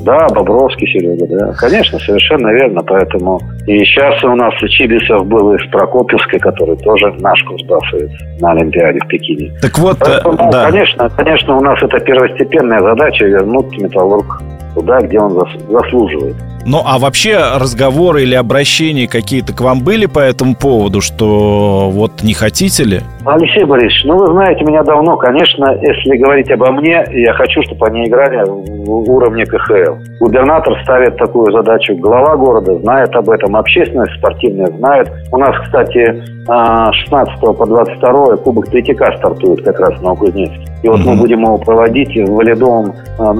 Да, 0.00 0.28
Бобровский, 0.28 0.86
Серега, 0.86 1.26
да. 1.26 1.52
Конечно, 1.54 1.98
совершенно 1.98 2.48
верно. 2.48 2.82
Поэтому 2.82 3.40
и 3.66 3.84
сейчас 3.84 4.22
у 4.24 4.34
нас 4.34 4.54
Чибисов 4.70 5.26
был 5.26 5.54
из 5.54 5.70
Прокопьевской, 5.70 6.38
который 6.38 6.76
тоже 6.76 7.12
наш 7.18 7.42
кузбассовец 7.44 8.10
на 8.40 8.52
Олимпиаде 8.52 9.00
в 9.00 9.06
Пекине. 9.08 9.52
Так 9.60 9.78
вот, 9.78 9.98
Поэтому, 10.00 10.50
да. 10.50 10.70
конечно, 10.70 11.10
конечно, 11.10 11.56
у 11.56 11.60
нас 11.60 11.82
это 11.82 11.98
первостепенная 12.00 12.80
задача 12.80 13.24
вернуть 13.24 13.76
Металлург 13.78 14.42
туда, 14.74 15.00
где 15.00 15.18
он 15.18 15.40
заслуживает. 15.70 16.36
Ну, 16.66 16.82
а 16.84 16.98
вообще 16.98 17.38
разговоры 17.56 18.22
или 18.22 18.34
обращения 18.34 19.06
какие-то 19.06 19.52
к 19.52 19.60
вам 19.60 19.82
были 19.82 20.06
по 20.06 20.18
этому 20.18 20.54
поводу, 20.54 21.00
что 21.00 21.90
вот 21.90 22.22
не 22.22 22.32
хотите 22.32 22.84
ли? 22.84 23.00
Алексей 23.26 23.64
Борисович, 23.64 24.04
ну 24.04 24.18
вы 24.18 24.26
знаете 24.26 24.64
меня 24.64 24.82
давно. 24.82 25.16
Конечно, 25.16 25.78
если 25.80 26.16
говорить 26.16 26.50
обо 26.50 26.70
мне, 26.72 27.04
я 27.10 27.32
хочу, 27.32 27.62
чтобы 27.62 27.86
они 27.86 28.06
играли 28.06 28.42
в 28.46 29.10
уровне 29.10 29.46
КХЛ. 29.46 29.94
Губернатор 30.20 30.78
ставит 30.82 31.16
такую 31.16 31.50
задачу. 31.52 31.96
Глава 31.96 32.36
города 32.36 32.78
знает 32.80 33.14
об 33.16 33.30
этом, 33.30 33.56
общественность 33.56 34.14
спортивная 34.18 34.66
знает. 34.66 35.10
У 35.32 35.38
нас, 35.38 35.56
кстати, 35.64 36.22
16 36.46 37.40
по 37.40 37.66
22 37.66 38.36
Кубок 38.36 38.66
Третьяка 38.66 39.16
стартует 39.16 39.64
как 39.64 39.80
раз 39.80 39.94
в 39.98 40.02
Новокузнецке. 40.02 40.64
И 40.82 40.88
вот 40.88 41.00
mm-hmm. 41.00 41.04
мы 41.06 41.16
будем 41.16 41.40
его 41.40 41.56
проводить 41.56 42.14
в 42.14 42.34
Валидовом 42.34 42.92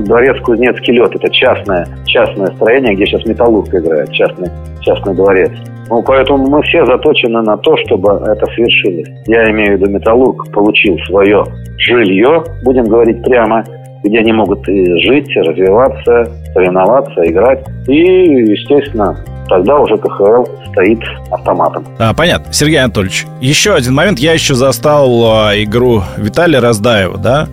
дворец 0.04 0.40
Кузнецкий 0.42 0.94
лед. 0.94 1.14
Это 1.14 1.30
частное, 1.30 1.86
частное 2.06 2.46
строение, 2.56 2.94
где 2.94 3.04
сейчас 3.04 3.26
Металлург 3.26 3.68
играет, 3.74 4.10
частный, 4.12 4.48
частный 4.80 5.14
дворец. 5.14 5.50
Ну, 5.90 6.02
поэтому 6.02 6.46
мы 6.48 6.62
все 6.62 6.82
заточены 6.86 7.42
на 7.42 7.58
то, 7.58 7.76
чтобы 7.84 8.12
это 8.26 8.46
свершилось. 8.54 9.06
Я 9.26 9.50
имею 9.50 9.73
в 9.76 9.80
виду, 9.80 9.90
Металлург 9.90 10.50
получил 10.52 10.98
свое 11.06 11.44
жилье, 11.78 12.44
будем 12.62 12.84
говорить 12.84 13.22
прямо, 13.22 13.64
где 14.02 14.18
они 14.18 14.32
могут 14.32 14.68
и 14.68 14.84
жить, 15.00 15.28
развиваться, 15.36 16.30
соревноваться, 16.52 17.22
играть. 17.24 17.64
И, 17.88 17.94
естественно, 17.94 19.16
тогда 19.48 19.78
уже 19.78 19.96
КХЛ 19.96 20.44
стоит 20.72 21.00
автоматом. 21.30 21.84
А, 21.98 22.12
понятно. 22.14 22.52
Сергей 22.52 22.78
Анатольевич, 22.78 23.26
еще 23.40 23.74
один 23.74 23.94
момент. 23.94 24.18
Я 24.18 24.32
еще 24.32 24.54
застал 24.54 25.08
а, 25.24 25.52
игру 25.54 26.02
Виталия 26.16 26.60
Раздаева, 26.60 27.18
да, 27.18 27.48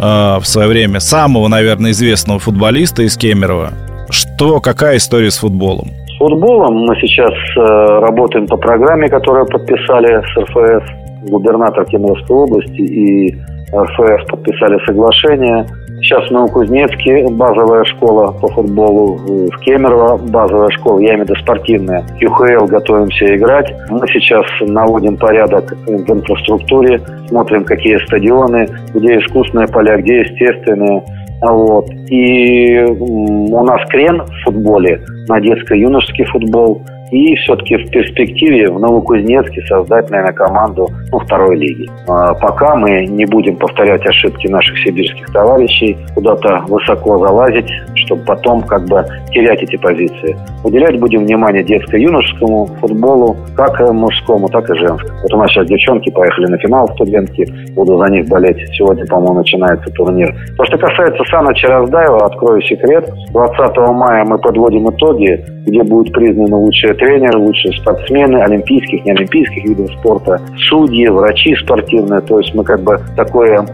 а, 0.00 0.38
в 0.40 0.46
свое 0.46 0.68
время. 0.68 1.00
Самого, 1.00 1.48
наверное, 1.48 1.90
известного 1.90 2.38
футболиста 2.38 3.02
из 3.02 3.16
Кемерово. 3.16 3.70
Что, 4.10 4.60
какая 4.60 4.98
история 4.98 5.30
с 5.30 5.38
футболом? 5.38 5.88
С 6.14 6.18
футболом 6.18 6.76
мы 6.86 6.94
сейчас 6.96 7.34
э, 7.56 8.00
работаем 8.00 8.46
по 8.46 8.56
программе, 8.56 9.08
которую 9.08 9.46
подписали 9.46 10.22
с 10.22 10.36
РФС, 10.38 11.05
губернатор 11.30 11.84
Кемеровской 11.84 12.36
области 12.36 12.80
и 12.80 13.36
РФС 13.72 14.28
подписали 14.28 14.78
соглашение 14.86 15.66
Сейчас 16.00 16.28
в 16.28 16.30
Новокузнецке 16.30 17.26
базовая 17.30 17.82
школа 17.84 18.30
по 18.30 18.48
футболу, 18.48 19.16
в 19.16 19.58
Кемерово 19.60 20.18
базовая 20.18 20.68
школа, 20.70 20.98
я 21.00 21.14
имею 21.14 21.24
в 21.24 21.28
виду 21.28 21.40
спортивная. 21.40 22.04
ЮХЛ 22.20 22.66
готовимся 22.66 23.34
играть. 23.34 23.74
Мы 23.88 24.06
сейчас 24.08 24.44
наводим 24.60 25.16
порядок 25.16 25.72
в 25.86 26.12
инфраструктуре, 26.12 27.00
смотрим, 27.28 27.64
какие 27.64 27.96
стадионы, 28.06 28.68
где 28.94 29.18
искусственные 29.18 29.68
поля, 29.68 29.96
где 29.96 30.20
естественные. 30.20 31.02
Вот. 31.42 31.86
И 32.08 32.84
у 32.84 33.64
нас 33.64 33.80
крен 33.88 34.22
в 34.22 34.44
футболе 34.44 35.00
на 35.28 35.40
детско-юношеский 35.40 36.24
футбол– 36.26 36.82
и 37.10 37.34
все-таки 37.36 37.76
в 37.76 37.90
перспективе 37.90 38.70
в 38.70 38.78
Новокузнецке 38.78 39.62
создать, 39.68 40.10
наверное, 40.10 40.32
команду 40.32 40.88
ну, 41.12 41.18
второй 41.18 41.56
лиги. 41.56 41.88
А 42.08 42.34
пока 42.34 42.74
мы 42.74 43.06
не 43.06 43.24
будем 43.26 43.56
повторять 43.56 44.04
ошибки 44.06 44.48
наших 44.48 44.78
сибирских 44.78 45.32
товарищей, 45.32 45.96
куда-то 46.14 46.64
высоко 46.68 47.18
залазить, 47.18 47.70
чтобы 47.94 48.24
потом 48.24 48.62
как 48.62 48.86
бы 48.86 49.04
терять 49.30 49.62
эти 49.62 49.76
позиции. 49.76 50.36
Уделять 50.64 50.98
будем 50.98 51.24
внимание 51.24 51.62
детско-юношескому 51.62 52.66
футболу, 52.80 53.36
как 53.56 53.80
мужскому, 53.92 54.48
так 54.48 54.68
и 54.70 54.74
женскому. 54.74 55.20
Вот 55.22 55.34
у 55.34 55.36
нас 55.38 55.50
сейчас 55.50 55.66
девчонки 55.66 56.10
поехали 56.10 56.46
на 56.46 56.58
финал 56.58 56.88
студентки, 56.94 57.46
буду 57.74 57.98
за 57.98 58.10
них 58.10 58.28
болеть. 58.28 58.58
Сегодня, 58.74 59.06
по-моему, 59.06 59.34
начинается 59.34 59.90
турнир. 59.92 60.34
То, 60.56 60.64
что 60.64 60.78
касается 60.78 61.22
Сана 61.30 61.54
Чароздаева, 61.54 62.26
открою 62.26 62.60
секрет. 62.62 63.08
20 63.30 63.76
мая 63.76 64.24
мы 64.24 64.38
подводим 64.38 64.88
итоги, 64.90 65.44
где 65.66 65.82
будут 65.82 66.12
признаны 66.12 66.56
лучшие 66.56 66.94
тренеры, 66.96 67.38
лучшие 67.38 67.72
спортсмены, 67.80 68.38
олимпийских, 68.42 69.04
неолимпийских 69.04 69.64
видов 69.64 69.90
спорта, 69.92 70.40
судьи, 70.68 71.06
врачи 71.08 71.54
спортивные. 71.56 72.20
То 72.20 72.40
есть 72.40 72.54
мы 72.54 72.64
как 72.64 72.80
бы 72.80 73.00
такое 73.16 73.64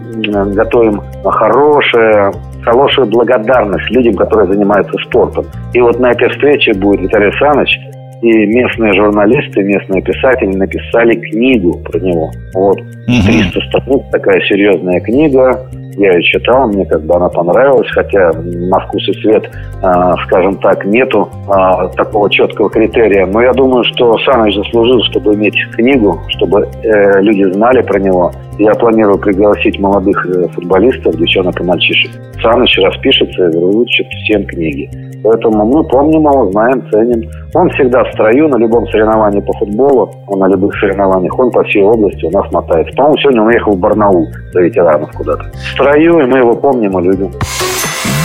готовим 0.54 1.00
хорошее, 1.24 2.32
хорошую 2.62 3.06
благодарность 3.08 3.90
людям, 3.90 4.14
которые 4.14 4.52
занимаются 4.52 4.96
спортом. 5.08 5.46
И 5.72 5.80
вот 5.80 5.98
на 5.98 6.10
этой 6.10 6.28
встрече 6.30 6.74
будет 6.74 7.00
Виталий 7.00 7.28
Александрович, 7.28 7.80
и 8.22 8.46
местные 8.46 8.92
журналисты, 8.94 9.64
местные 9.64 10.00
писатели 10.00 10.56
написали 10.56 11.14
книгу 11.16 11.78
про 11.80 11.98
него. 11.98 12.30
Вот. 12.54 12.78
300 13.06 13.60
страниц, 13.68 14.02
такая 14.12 14.40
серьезная 14.42 15.00
книга. 15.00 15.68
Я 15.96 16.14
ее 16.14 16.22
читал, 16.22 16.68
мне 16.68 16.86
как 16.86 17.04
бы 17.04 17.16
она 17.16 17.28
понравилась, 17.28 17.90
хотя 17.90 18.30
на 18.32 18.78
вкус 18.80 19.06
и 19.08 19.12
цвет, 19.20 19.44
э, 19.44 20.14
скажем 20.24 20.56
так, 20.56 20.86
нету 20.86 21.28
э, 21.48 21.88
такого 21.96 22.30
четкого 22.30 22.70
критерия. 22.70 23.26
Но 23.26 23.42
я 23.42 23.52
думаю, 23.52 23.84
что 23.84 24.16
Саныч 24.18 24.54
заслужил, 24.54 25.02
чтобы 25.10 25.34
иметь 25.34 25.54
книгу, 25.76 26.18
чтобы 26.28 26.66
э, 26.82 27.20
люди 27.20 27.52
знали 27.52 27.82
про 27.82 27.98
него. 27.98 28.32
Я 28.58 28.72
планирую 28.74 29.18
пригласить 29.18 29.78
молодых 29.78 30.24
э, 30.26 30.48
футболистов, 30.54 31.14
девчонок 31.16 31.60
и 31.60 31.64
мальчишек. 31.64 32.10
Саныч 32.40 32.78
распишется 32.78 33.48
и 33.48 33.56
вручит 33.56 34.06
всем 34.24 34.46
книги. 34.46 35.11
Поэтому 35.22 35.64
мы 35.64 35.84
помним 35.84 36.22
его, 36.22 36.50
знаем, 36.50 36.82
ценим. 36.90 37.30
Он 37.54 37.68
всегда 37.70 38.02
в 38.04 38.12
строю 38.12 38.48
на 38.48 38.56
любом 38.56 38.86
соревновании 38.88 39.40
по 39.40 39.52
футболу, 39.54 40.12
он 40.26 40.38
на 40.40 40.48
любых 40.48 40.74
соревнованиях, 40.80 41.38
он 41.38 41.50
по 41.50 41.62
всей 41.64 41.82
области 41.82 42.24
у 42.24 42.30
нас 42.30 42.50
мотается. 42.52 42.94
По-моему, 42.96 43.18
сегодня 43.18 43.42
он 43.42 43.48
уехал 43.48 43.72
в 43.72 43.78
Барнаул 43.78 44.28
за 44.52 44.60
ветеранов 44.60 45.10
куда-то. 45.12 45.44
В 45.52 45.74
строю, 45.74 46.20
и 46.20 46.26
мы 46.26 46.38
его 46.38 46.54
помним 46.54 46.98
и 46.98 47.02
любим. 47.04 47.30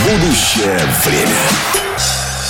Будущее 0.04 0.78
время. 1.04 1.68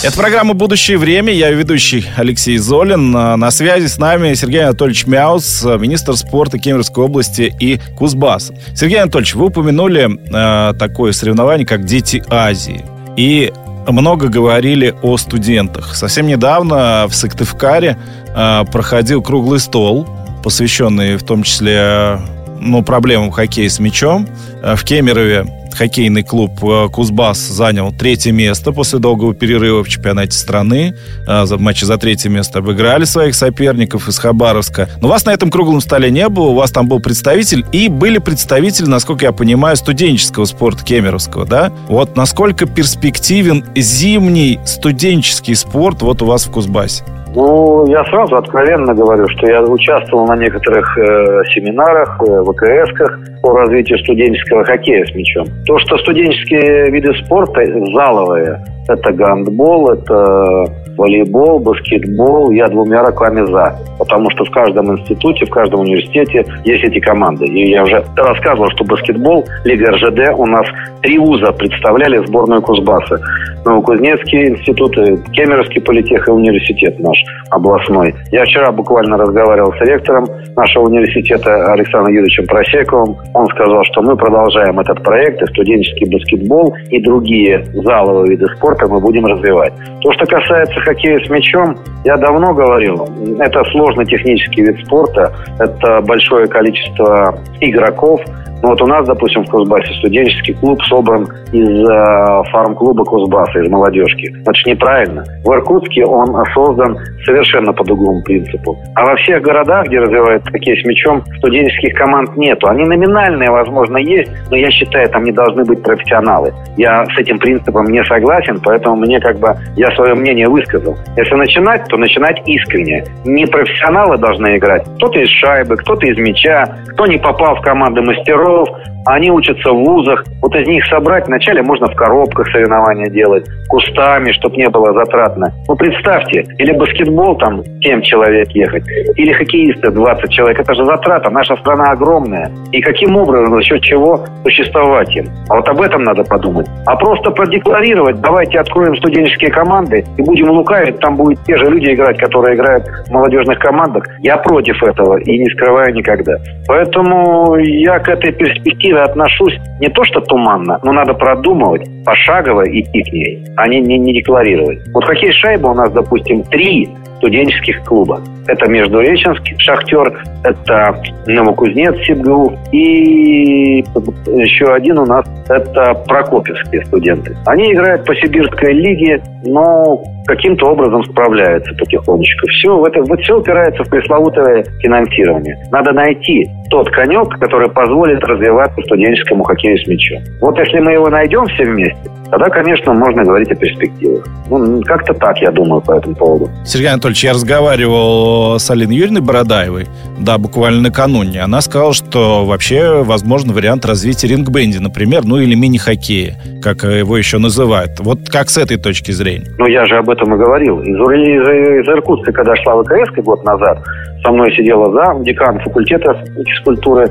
Это 0.05 0.17
программа 0.17 0.55
«Будущее 0.55 0.97
время». 0.97 1.33
Я 1.33 1.51
ведущий 1.51 2.07
Алексей 2.17 2.57
Золин. 2.57 3.11
На 3.11 3.51
связи 3.51 3.87
с 3.89 3.99
нами 3.99 4.35
Сергей 4.35 4.63
Анатольевич 4.63 5.09
Мяус, 5.09 5.65
министр 5.65 6.15
спорта 6.15 6.57
Кемеровской 6.57 7.05
области 7.05 7.53
и 7.59 7.81
Кузбасс. 7.99 8.53
Сергей 8.77 9.01
Анатольевич, 9.01 9.35
вы 9.35 9.47
упомянули 9.47 10.09
э, 10.09 10.75
такое 10.79 11.11
соревнование, 11.11 11.67
как 11.67 11.85
«Дети 11.85 12.23
Азии». 12.31 12.85
И 13.17 13.53
много 13.87 14.29
говорили 14.29 14.95
о 15.03 15.17
студентах. 15.17 15.95
Совсем 15.95 16.27
недавно 16.27 17.07
в 17.09 17.15
Сыктывкаре 17.15 17.97
э, 18.35 18.65
проходил 18.73 19.23
круглый 19.23 19.61
стол, 19.61 20.07
посвященный 20.43 21.17
в 21.17 21.23
том 21.23 21.43
числе 21.43 22.19
ну, 22.61 22.83
проблемам 22.83 23.31
хоккея 23.31 23.69
с 23.69 23.79
мячом. 23.79 24.27
Э, 24.63 24.75
в 24.77 24.85
Кемерове 24.85 25.58
хоккейный 25.79 26.25
клуб 26.25 26.63
э, 26.65 26.89
Кузбасс 26.93 27.39
занял 27.39 27.93
третье 27.93 28.33
место 28.33 28.73
после 28.73 28.99
долгого 28.99 29.33
перерыва 29.33 29.85
в 29.85 29.89
чемпионате 29.89 30.37
страны. 30.37 30.97
Э, 31.27 31.47
за 31.47 31.57
матче 31.57 31.87
за 31.87 31.99
третье 31.99 32.29
место 32.29 32.59
обыграли 32.59 33.05
своих 33.05 33.37
соперников 33.37 34.09
из 34.09 34.19
Хабаровска. 34.19 34.89
Но 35.01 35.09
вас 35.09 35.25
на 35.25 35.31
этом 35.31 35.51
круглом 35.51 35.81
столе 35.81 36.11
не 36.11 36.29
было, 36.29 36.49
у 36.49 36.55
вас 36.55 36.73
там 36.73 36.89
был 36.89 36.99
представитель, 36.99 37.65
и 37.71 37.89
были 37.89 38.19
представители, 38.19 38.87
насколько 38.87 39.25
я 39.25 39.33
понимаю, 39.33 39.77
студенческого 39.77 40.47
спорта 40.47 40.85
кемеровского, 40.85 41.47
да? 41.47 41.73
Вот 41.89 42.17
насколько 42.17 42.67
перспективен 42.67 43.65
зимний 43.77 44.59
студенческий 44.67 45.55
спорт 45.55 46.03
вот 46.03 46.23
у 46.23 46.27
вас 46.27 46.47
в 46.47 46.51
Кузбассе? 46.51 47.05
Ну, 47.41 47.87
я 47.87 48.03
сразу 48.07 48.35
откровенно 48.35 48.93
говорю, 48.95 49.29
что 49.29 49.47
я 49.47 49.63
участвовал 49.63 50.27
на 50.27 50.37
некоторых 50.37 50.99
э, 50.99 51.45
семинарах, 51.55 52.21
э, 52.21 52.43
ВКСках 52.43 53.17
по 53.43 53.57
развитию 53.57 53.97
студенческого 54.01 54.65
хоккея 54.65 55.05
с 55.05 55.15
мячом. 55.15 55.47
То, 55.65 55.79
что 55.79 55.99
студенческие 55.99 56.91
виды 56.91 57.15
спорта 57.25 57.65
заловые, 57.95 58.61
это 58.89 59.13
гандбол, 59.13 59.91
это 59.91 60.67
волейбол, 60.97 61.61
баскетбол, 61.61 62.51
я 62.51 62.67
двумя 62.69 63.05
руками 63.05 63.47
за. 63.47 63.79
Потому 63.99 64.31
что 64.31 64.45
в 64.45 64.51
каждом 64.51 64.93
институте, 64.93 65.47
в 65.47 65.51
каждом 65.51 65.81
университете 65.81 66.45
есть 66.65 66.85
эти 66.85 66.99
команды. 66.99 67.47
И 67.47 67.71
я 67.71 67.85
уже 67.85 68.05
рассказывал, 68.17 68.69
что 68.71 68.85
баскетбол, 68.85 69.45
Лига 69.65 69.93
РЖД, 69.93 70.35
у 70.37 70.47
нас 70.47 70.67
три 71.03 71.19
вуза 71.19 71.53
представляли 71.53 72.25
сборную 72.27 72.63
Кузбасса. 72.63 73.21
Новокузнецкий 73.65 74.49
институт, 74.49 74.95
Кемеровский 75.33 75.81
политех 75.83 76.27
и 76.29 76.31
университет 76.31 76.99
наш 77.01 77.19
областной. 77.51 78.15
Я 78.31 78.45
вчера 78.45 78.73
буквально 78.73 79.17
разговаривал 79.19 79.73
с 79.73 79.81
ректором 79.81 80.27
нашего 80.57 80.87
университета 80.87 81.73
Александром 81.73 82.15
Юрьевичем 82.15 82.47
Просековым. 82.47 83.17
Он 83.35 83.47
сказал, 83.49 83.85
что 83.85 84.03
мы 84.03 84.17
продолжаем 84.17 84.79
этот 84.81 85.03
проект, 85.03 85.43
и 85.43 85.47
студенческий 85.47 86.09
баскетбол, 86.11 86.75
и 86.91 87.03
другие 87.03 87.65
заловые 87.75 88.31
виды 88.31 88.47
спорта 88.57 88.78
мы 88.87 89.01
будем 89.01 89.27
развивать. 89.27 89.73
То, 90.03 90.13
что 90.13 90.27
касается 90.27 90.79
хоккея 90.81 91.19
с 91.19 91.29
мячом, 91.29 91.77
я 92.05 92.17
давно 92.17 92.55
говорил, 92.55 93.09
это 93.41 93.65
сложный 93.73 94.07
технический 94.07 94.63
вид 94.63 94.79
спорта, 94.87 95.33
это 95.59 96.01
большое 96.03 96.47
количество 96.47 97.39
игроков, 97.61 98.21
ну 98.63 98.71
вот 98.71 98.83
у 98.83 98.87
нас, 98.87 99.07
допустим, 99.07 99.45
в 99.45 99.51
Кузбассе 99.51 99.93
студенческий 100.01 100.55
клуб 100.55 100.83
собран 100.85 101.29
из 101.53 101.69
э, 101.69 102.51
фарм-клуба 102.51 103.05
Кузбасса, 103.05 103.61
из 103.61 103.71
молодежки. 103.71 104.35
Же 104.35 104.71
неправильно. 104.71 105.25
В 105.45 105.53
Иркутске 105.53 106.05
он 106.05 106.35
создан 106.53 106.99
совершенно 107.25 107.73
по 107.73 107.85
другому 107.85 108.23
принципу. 108.23 108.77
А 108.97 109.05
во 109.05 109.15
всех 109.17 109.43
городах, 109.43 109.87
где 109.87 110.01
развивают 110.01 110.45
хоккей 110.49 110.81
с 110.81 110.85
мячом, 110.85 111.23
студенческих 111.39 111.95
команд 111.95 112.37
нету. 112.37 112.67
Они 112.67 112.85
номинальные, 112.85 113.51
возможно, 113.51 113.99
есть, 113.99 114.31
но 114.51 114.57
я 114.57 114.71
считаю, 114.71 115.09
там 115.11 115.25
не 115.25 115.33
должны 115.33 115.65
быть 115.65 115.83
профессионалы. 115.83 116.53
Я 116.77 117.05
с 117.07 117.19
этим 117.19 117.39
принципом 117.39 117.87
не 117.87 118.03
согласен, 118.05 118.59
поэтому 118.69 118.97
мне 118.97 119.19
как 119.19 119.39
бы, 119.39 119.57
я 119.77 119.91
свое 119.93 120.15
мнение 120.15 120.47
высказал. 120.47 120.95
Если 121.17 121.35
начинать, 121.35 121.87
то 121.89 121.97
начинать 121.97 122.43
искренне. 122.47 123.03
Не 123.25 123.47
профессионалы 123.47 124.19
должны 124.19 124.59
играть. 124.59 124.85
Кто-то 124.97 125.19
из 125.19 125.31
шайбы, 125.31 125.77
кто-то 125.77 126.07
из 126.07 126.19
мяча, 126.19 126.77
кто 126.89 127.07
не 127.07 127.17
попал 127.17 127.57
в 127.57 127.63
команды 127.63 128.03
мастеров, 128.03 128.69
они 129.09 129.31
учатся 129.31 129.71
в 129.73 129.85
вузах. 129.85 130.25
Вот 130.43 130.55
из 130.55 130.67
них 130.69 130.85
собрать 130.87 131.27
вначале 131.27 131.63
можно 131.63 131.87
в 131.87 131.95
коробках 131.95 132.47
соревнования 132.51 133.09
делать, 133.09 133.47
кустами, 133.69 134.33
чтобы 134.33 134.57
не 134.57 134.69
было 134.69 134.93
затратно. 134.93 135.53
Ну, 135.67 135.77
представьте, 135.77 136.45
или 136.59 136.73
баскетбол 136.73 137.37
там 137.39 137.63
7 137.83 138.03
человек 138.03 138.51
ехать, 138.51 138.85
или 139.17 139.33
хоккеисты 139.33 139.91
20 139.91 140.31
человек. 140.31 140.61
Это 140.61 140.75
же 140.75 140.85
затрата. 140.85 141.31
Наша 141.31 141.57
страна 141.57 141.93
огромная. 141.93 142.51
И 142.73 142.81
каким 142.83 143.17
образом, 143.17 143.55
за 143.55 143.63
счет 143.63 143.83
чего 143.83 144.25
существовать 144.45 145.15
им? 145.17 145.29
А 145.49 145.57
вот 145.57 145.69
об 145.69 145.81
этом 145.81 146.03
надо 146.03 146.25
подумать. 146.25 146.67
А 146.87 146.97
просто 146.97 147.31
продекларировать, 147.31 148.21
давайте 148.21 148.58
откроем 148.59 148.97
студенческие 148.97 149.51
команды 149.51 150.05
и 150.17 150.23
будем 150.23 150.51
лукавить, 150.51 150.99
там 151.01 151.17
будут 151.17 151.43
те 151.45 151.57
же 151.57 151.67
люди 151.67 151.95
играть, 151.95 152.19
которые 152.19 152.57
играют 152.57 152.85
в 152.87 153.11
молодежных 153.11 153.59
командах. 153.59 154.05
Я 154.21 154.37
против 154.37 154.83
этого 154.83 155.19
и 155.19 155.39
не 155.39 155.49
скрываю 155.51 155.95
никогда. 155.95 156.37
Поэтому 156.67 157.57
я 157.57 157.99
к 157.99 158.09
этой 158.09 158.33
перспективе 158.33 159.01
отношусь 159.01 159.59
не 159.81 159.89
то 159.89 160.05
что 160.05 160.21
туманно, 160.21 160.79
но 160.83 160.93
надо 160.93 161.15
продумывать, 161.15 161.89
пошагово 162.05 162.69
идти 162.69 163.03
к 163.03 163.13
ней, 163.13 163.45
а 163.57 163.69
не, 163.69 163.81
не, 163.81 163.99
не 163.99 164.13
декларировать. 164.13 164.79
Вот 164.93 165.05
хоккей 165.05 165.33
шайба 165.33 165.69
у 165.69 165.75
нас, 165.75 165.93
допустим, 165.93 166.43
три 166.45 166.89
студенческих 167.19 167.85
клуба. 167.85 168.21
Это 168.47 168.67
Междуреченский 168.67 169.57
«Шахтер», 169.59 170.25
это 170.43 171.01
Новокузнец 171.27 171.95
СИБГУ 172.07 172.59
и 172.73 173.85
еще 174.27 174.73
один 174.73 174.99
у 174.99 175.07
нас 175.07 175.27
это 175.49 175.95
Прокопьевские 176.07 176.85
студенты. 176.87 177.37
Они 177.47 177.73
играют 177.73 178.05
по 178.05 178.15
Сибирской 178.15 178.73
лиге, 178.73 179.23
но 179.45 180.03
каким-то 180.27 180.67
образом 180.67 181.05
справляются 181.05 181.75
потихонечку. 181.75 182.47
Все, 182.49 182.87
это, 182.87 183.03
вот 183.03 183.21
все 183.21 183.39
упирается 183.39 183.83
в 183.83 183.89
пресловутое 183.89 184.65
финансирование. 184.81 185.59
Надо 185.71 185.93
найти 185.93 186.49
тот 186.71 186.91
конек, 186.91 187.31
который 187.39 187.71
позволит 187.71 188.23
развиваться 188.25 188.81
студенческому 188.83 189.43
хоккею 189.45 189.79
с 189.79 189.87
мячом. 189.87 190.23
Вот 190.41 190.59
если 190.59 190.81
мы 190.81 190.93
его 190.93 191.09
найдем 191.09 191.47
все 191.47 191.65
вместе, 191.65 192.11
тогда, 192.31 192.51
конечно, 192.51 192.93
можно 192.93 193.25
говорить 193.25 193.51
о 193.51 193.55
перспективах. 193.55 194.27
Ну, 194.51 194.83
как-то 194.83 195.15
так, 195.15 195.39
я 195.39 195.51
думаю, 195.51 195.81
по 195.81 195.93
этому 195.93 196.15
поводу. 196.15 196.51
Сергей 196.65 196.91
Анатольевич, 196.91 197.08
я 197.17 197.33
разговаривал 197.33 198.59
с 198.59 198.71
Алиной 198.71 198.97
Юрьевной 198.97 199.21
Бородаевой, 199.21 199.87
да, 200.19 200.39
буквально 200.39 200.83
накануне. 200.83 201.41
Она 201.41 201.61
сказала, 201.61 201.93
что 201.93 202.45
вообще 202.45 203.03
возможен 203.03 203.53
вариант 203.53 203.85
развития 203.85 204.29
рингбенди, 204.29 204.79
например, 204.79 205.25
ну 205.25 205.39
или 205.39 205.55
мини-хоккея, 205.55 206.37
как 206.63 206.85
его 206.85 207.17
еще 207.17 207.39
называют. 207.39 208.01
Вот 208.01 208.29
как 208.29 208.51
с 208.51 208.59
этой 208.59 208.77
точки 208.77 209.13
зрения? 209.13 209.47
Ну, 209.59 209.67
я 209.67 209.87
же 209.87 209.97
об 209.97 210.11
этом 210.11 210.35
и 210.35 210.39
говорил. 210.39 210.81
Из, 210.81 210.97
из, 210.97 211.85
из 211.85 211.89
Иркутска, 211.89 212.33
когда 212.33 212.55
шла 212.57 212.83
ВКС 212.83 213.11
год 213.25 213.45
назад, 213.45 213.83
со 214.23 214.33
мной 214.33 214.53
сидела 214.53 214.91
зам, 214.93 215.23
декан 215.25 215.61
факультета 215.61 216.17
физкультуры 216.37 217.09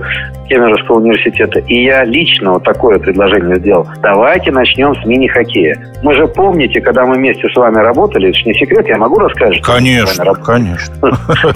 Кемеровского 0.48 1.00
университета. 1.00 1.60
И 1.60 1.84
я 1.84 2.04
лично 2.04 2.54
вот 2.54 2.64
такое 2.64 3.00
предложение 3.00 3.58
сделал. 3.58 3.88
Давайте 4.02 4.52
начнем 4.52 4.96
с 4.96 5.06
мини-хоккея. 5.06 5.78
Мы 6.04 6.14
же 6.14 6.28
помните, 6.28 6.80
когда 6.82 7.06
мы 7.06 7.16
вместе 7.16 7.48
с 7.50 7.56
вами 7.56 7.78
работали, 7.78 8.30
это 8.30 8.38
же 8.38 8.46
не 8.46 8.54
секрет, 8.54 8.88
я 8.88 8.98
могу 8.98 9.20
рассказать? 9.20 9.62
Конечно, 9.62 10.34
конечно. 10.36 10.96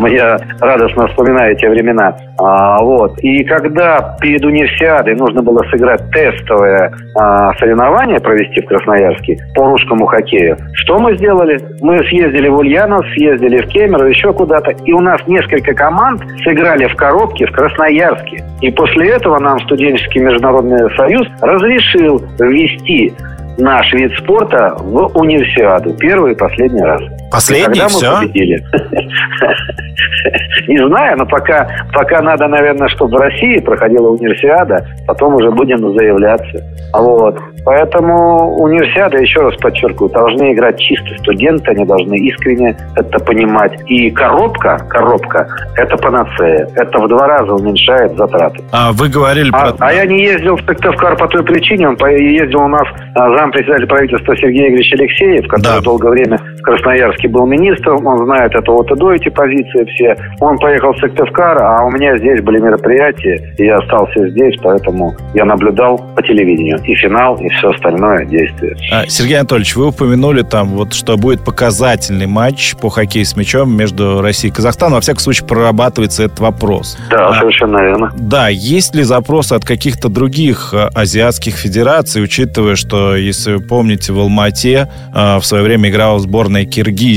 Я 0.12 0.40
радостно 0.60 1.08
вспоминаю 1.08 1.56
те 1.56 1.70
времена. 1.70 2.16
А, 2.38 2.82
вот. 2.82 3.18
И 3.20 3.44
когда 3.44 4.18
перед 4.20 4.44
универсиадой 4.44 5.16
нужно 5.16 5.42
было 5.42 5.64
сыграть 5.70 6.02
тестовое 6.12 6.92
а, 7.16 7.54
соревнование, 7.56 8.20
провести 8.20 8.62
в 8.62 8.66
Красноярске 8.66 9.38
по 9.56 9.66
русскому 9.66 10.06
хоккею, 10.06 10.58
что 10.74 11.00
мы 11.00 11.16
сделали? 11.16 11.60
Мы 11.82 12.00
съездили 12.10 12.50
в 12.50 12.58
Ульянов, 12.58 13.06
съездили 13.14 13.62
в 13.62 13.68
Кемерово, 13.68 14.08
еще 14.08 14.34
куда-то, 14.34 14.72
и 14.72 14.92
у 14.92 15.00
нас 15.00 15.22
несколько 15.42 15.74
команд 15.74 16.22
сыграли 16.44 16.88
в 16.88 16.96
коробке 16.96 17.46
в 17.46 17.52
Красноярске. 17.52 18.44
И 18.62 18.72
после 18.72 19.10
этого 19.10 19.40
нам 19.40 19.60
студенческий 19.62 20.22
международный 20.22 20.90
союз 20.96 21.28
разрешил 21.42 22.20
ввести 22.40 23.14
наш 23.58 23.92
вид 23.94 24.12
спорта 24.18 24.76
в 24.80 25.18
универсиаду. 25.18 25.94
Первый 25.96 26.34
и 26.34 26.36
последний 26.36 26.82
раз. 26.82 27.02
Последний, 27.32 27.82
все? 27.88 28.20
победили. 28.20 28.64
Не 30.68 30.88
знаю, 30.88 31.18
но 31.18 31.26
пока, 31.26 31.68
пока 31.94 32.22
надо, 32.22 32.48
наверное, 32.48 32.88
чтобы 32.90 33.18
в 33.18 33.22
России 33.22 33.60
проходила 33.60 34.10
универсиада, 34.10 34.86
потом 35.08 35.36
уже 35.36 35.52
будем 35.52 35.80
заявляться. 35.94 36.64
Вот. 36.94 37.40
Поэтому 37.64 38.58
универсиада, 38.58 39.18
еще 39.18 39.42
раз 39.42 39.56
подчеркиваю, 39.58 40.10
должны 40.12 40.54
играть 40.54 40.80
чисто 40.80 41.16
студенты, 41.20 41.72
они 41.72 41.86
должны 41.86 42.16
искренне 42.16 42.76
это 42.96 43.20
понимать. 43.20 43.72
И 43.86 44.10
коробка, 44.10 44.78
коробка, 44.90 45.48
это 45.78 45.96
панацея. 45.98 46.68
Это 46.76 47.00
в 47.00 47.08
два 47.08 47.28
раза 47.28 47.54
уменьшает 47.54 48.16
затраты. 48.18 48.64
А 48.72 48.92
вы 48.94 49.10
говорили 49.10 49.50
а, 49.54 49.74
про... 49.74 49.86
А 49.86 49.94
я 49.94 50.06
не 50.06 50.24
ездил 50.24 50.58
в 50.58 50.66
Сыктывкар 50.66 51.16
по 51.18 51.28
той 51.28 51.44
причине. 51.44 51.90
Он 51.90 51.98
ездил 52.10 52.62
у 52.62 52.68
нас 52.68 52.88
а, 53.16 53.38
зампредседатель 53.38 53.88
правительства 53.88 54.36
Сергей 54.38 54.70
Игоревич 54.70 54.94
Алексеев, 54.94 55.48
который 55.48 55.78
да. 55.78 55.82
долгое 55.82 56.10
время 56.10 56.40
в 56.58 56.62
Красноярске 56.64 57.21
Зеленский 57.22 57.30
был 57.30 57.46
министром, 57.46 58.06
он 58.06 58.26
знает 58.26 58.54
это 58.56 58.72
вот 58.72 58.92
и 58.92 58.96
до 58.96 59.14
эти 59.14 59.30
позиции 59.30 59.86
все. 59.94 60.16
Он 60.40 60.58
поехал 60.58 60.94
в 60.94 61.00
Сыктывкар, 61.00 61.62
а 61.62 61.86
у 61.86 61.92
меня 61.92 62.18
здесь 62.18 62.42
были 62.42 62.60
мероприятия, 62.60 63.54
и 63.58 63.66
я 63.66 63.78
остался 63.78 64.30
здесь, 64.30 64.56
поэтому 64.62 65.16
я 65.34 65.46
наблюдал 65.46 65.98
по 66.16 66.22
телевидению 66.22 66.80
и 66.84 66.96
финал, 66.96 67.38
и 67.38 67.48
все 67.50 67.70
остальное 67.70 68.26
действие. 68.26 68.76
А, 68.92 69.06
Сергей 69.08 69.38
Анатольевич, 69.38 69.76
вы 69.76 69.88
упомянули 69.88 70.42
там, 70.42 70.70
вот, 70.70 70.94
что 70.94 71.18
будет 71.18 71.44
показательный 71.44 72.28
матч 72.28 72.76
по 72.82 72.90
хоккею 72.90 73.26
с 73.26 73.36
мячом 73.36 73.76
между 73.76 74.22
Россией 74.22 74.52
и 74.52 74.56
Казахстаном. 74.56 74.96
Во 74.96 75.02
всяком 75.02 75.20
случае, 75.20 75.48
прорабатывается 75.48 76.24
этот 76.24 76.40
вопрос. 76.40 76.98
Да, 77.10 77.30
а, 77.30 77.34
совершенно 77.40 77.78
верно. 77.78 78.12
Да, 78.18 78.50
есть 78.50 78.96
ли 78.96 79.04
запросы 79.04 79.54
от 79.54 79.66
каких-то 79.66 80.10
других 80.10 80.74
а, 80.74 80.90
азиатских 80.94 81.56
федераций, 81.56 82.24
учитывая, 82.24 82.76
что, 82.76 83.16
если 83.16 83.54
вы 83.56 83.62
помните, 83.62 84.14
в 84.14 84.20
Алмате 84.20 84.90
а, 85.14 85.40
в 85.40 85.46
свое 85.46 85.64
время 85.64 85.90
играла 85.90 86.20
сборная 86.20 86.66
Киргизии 86.66 87.11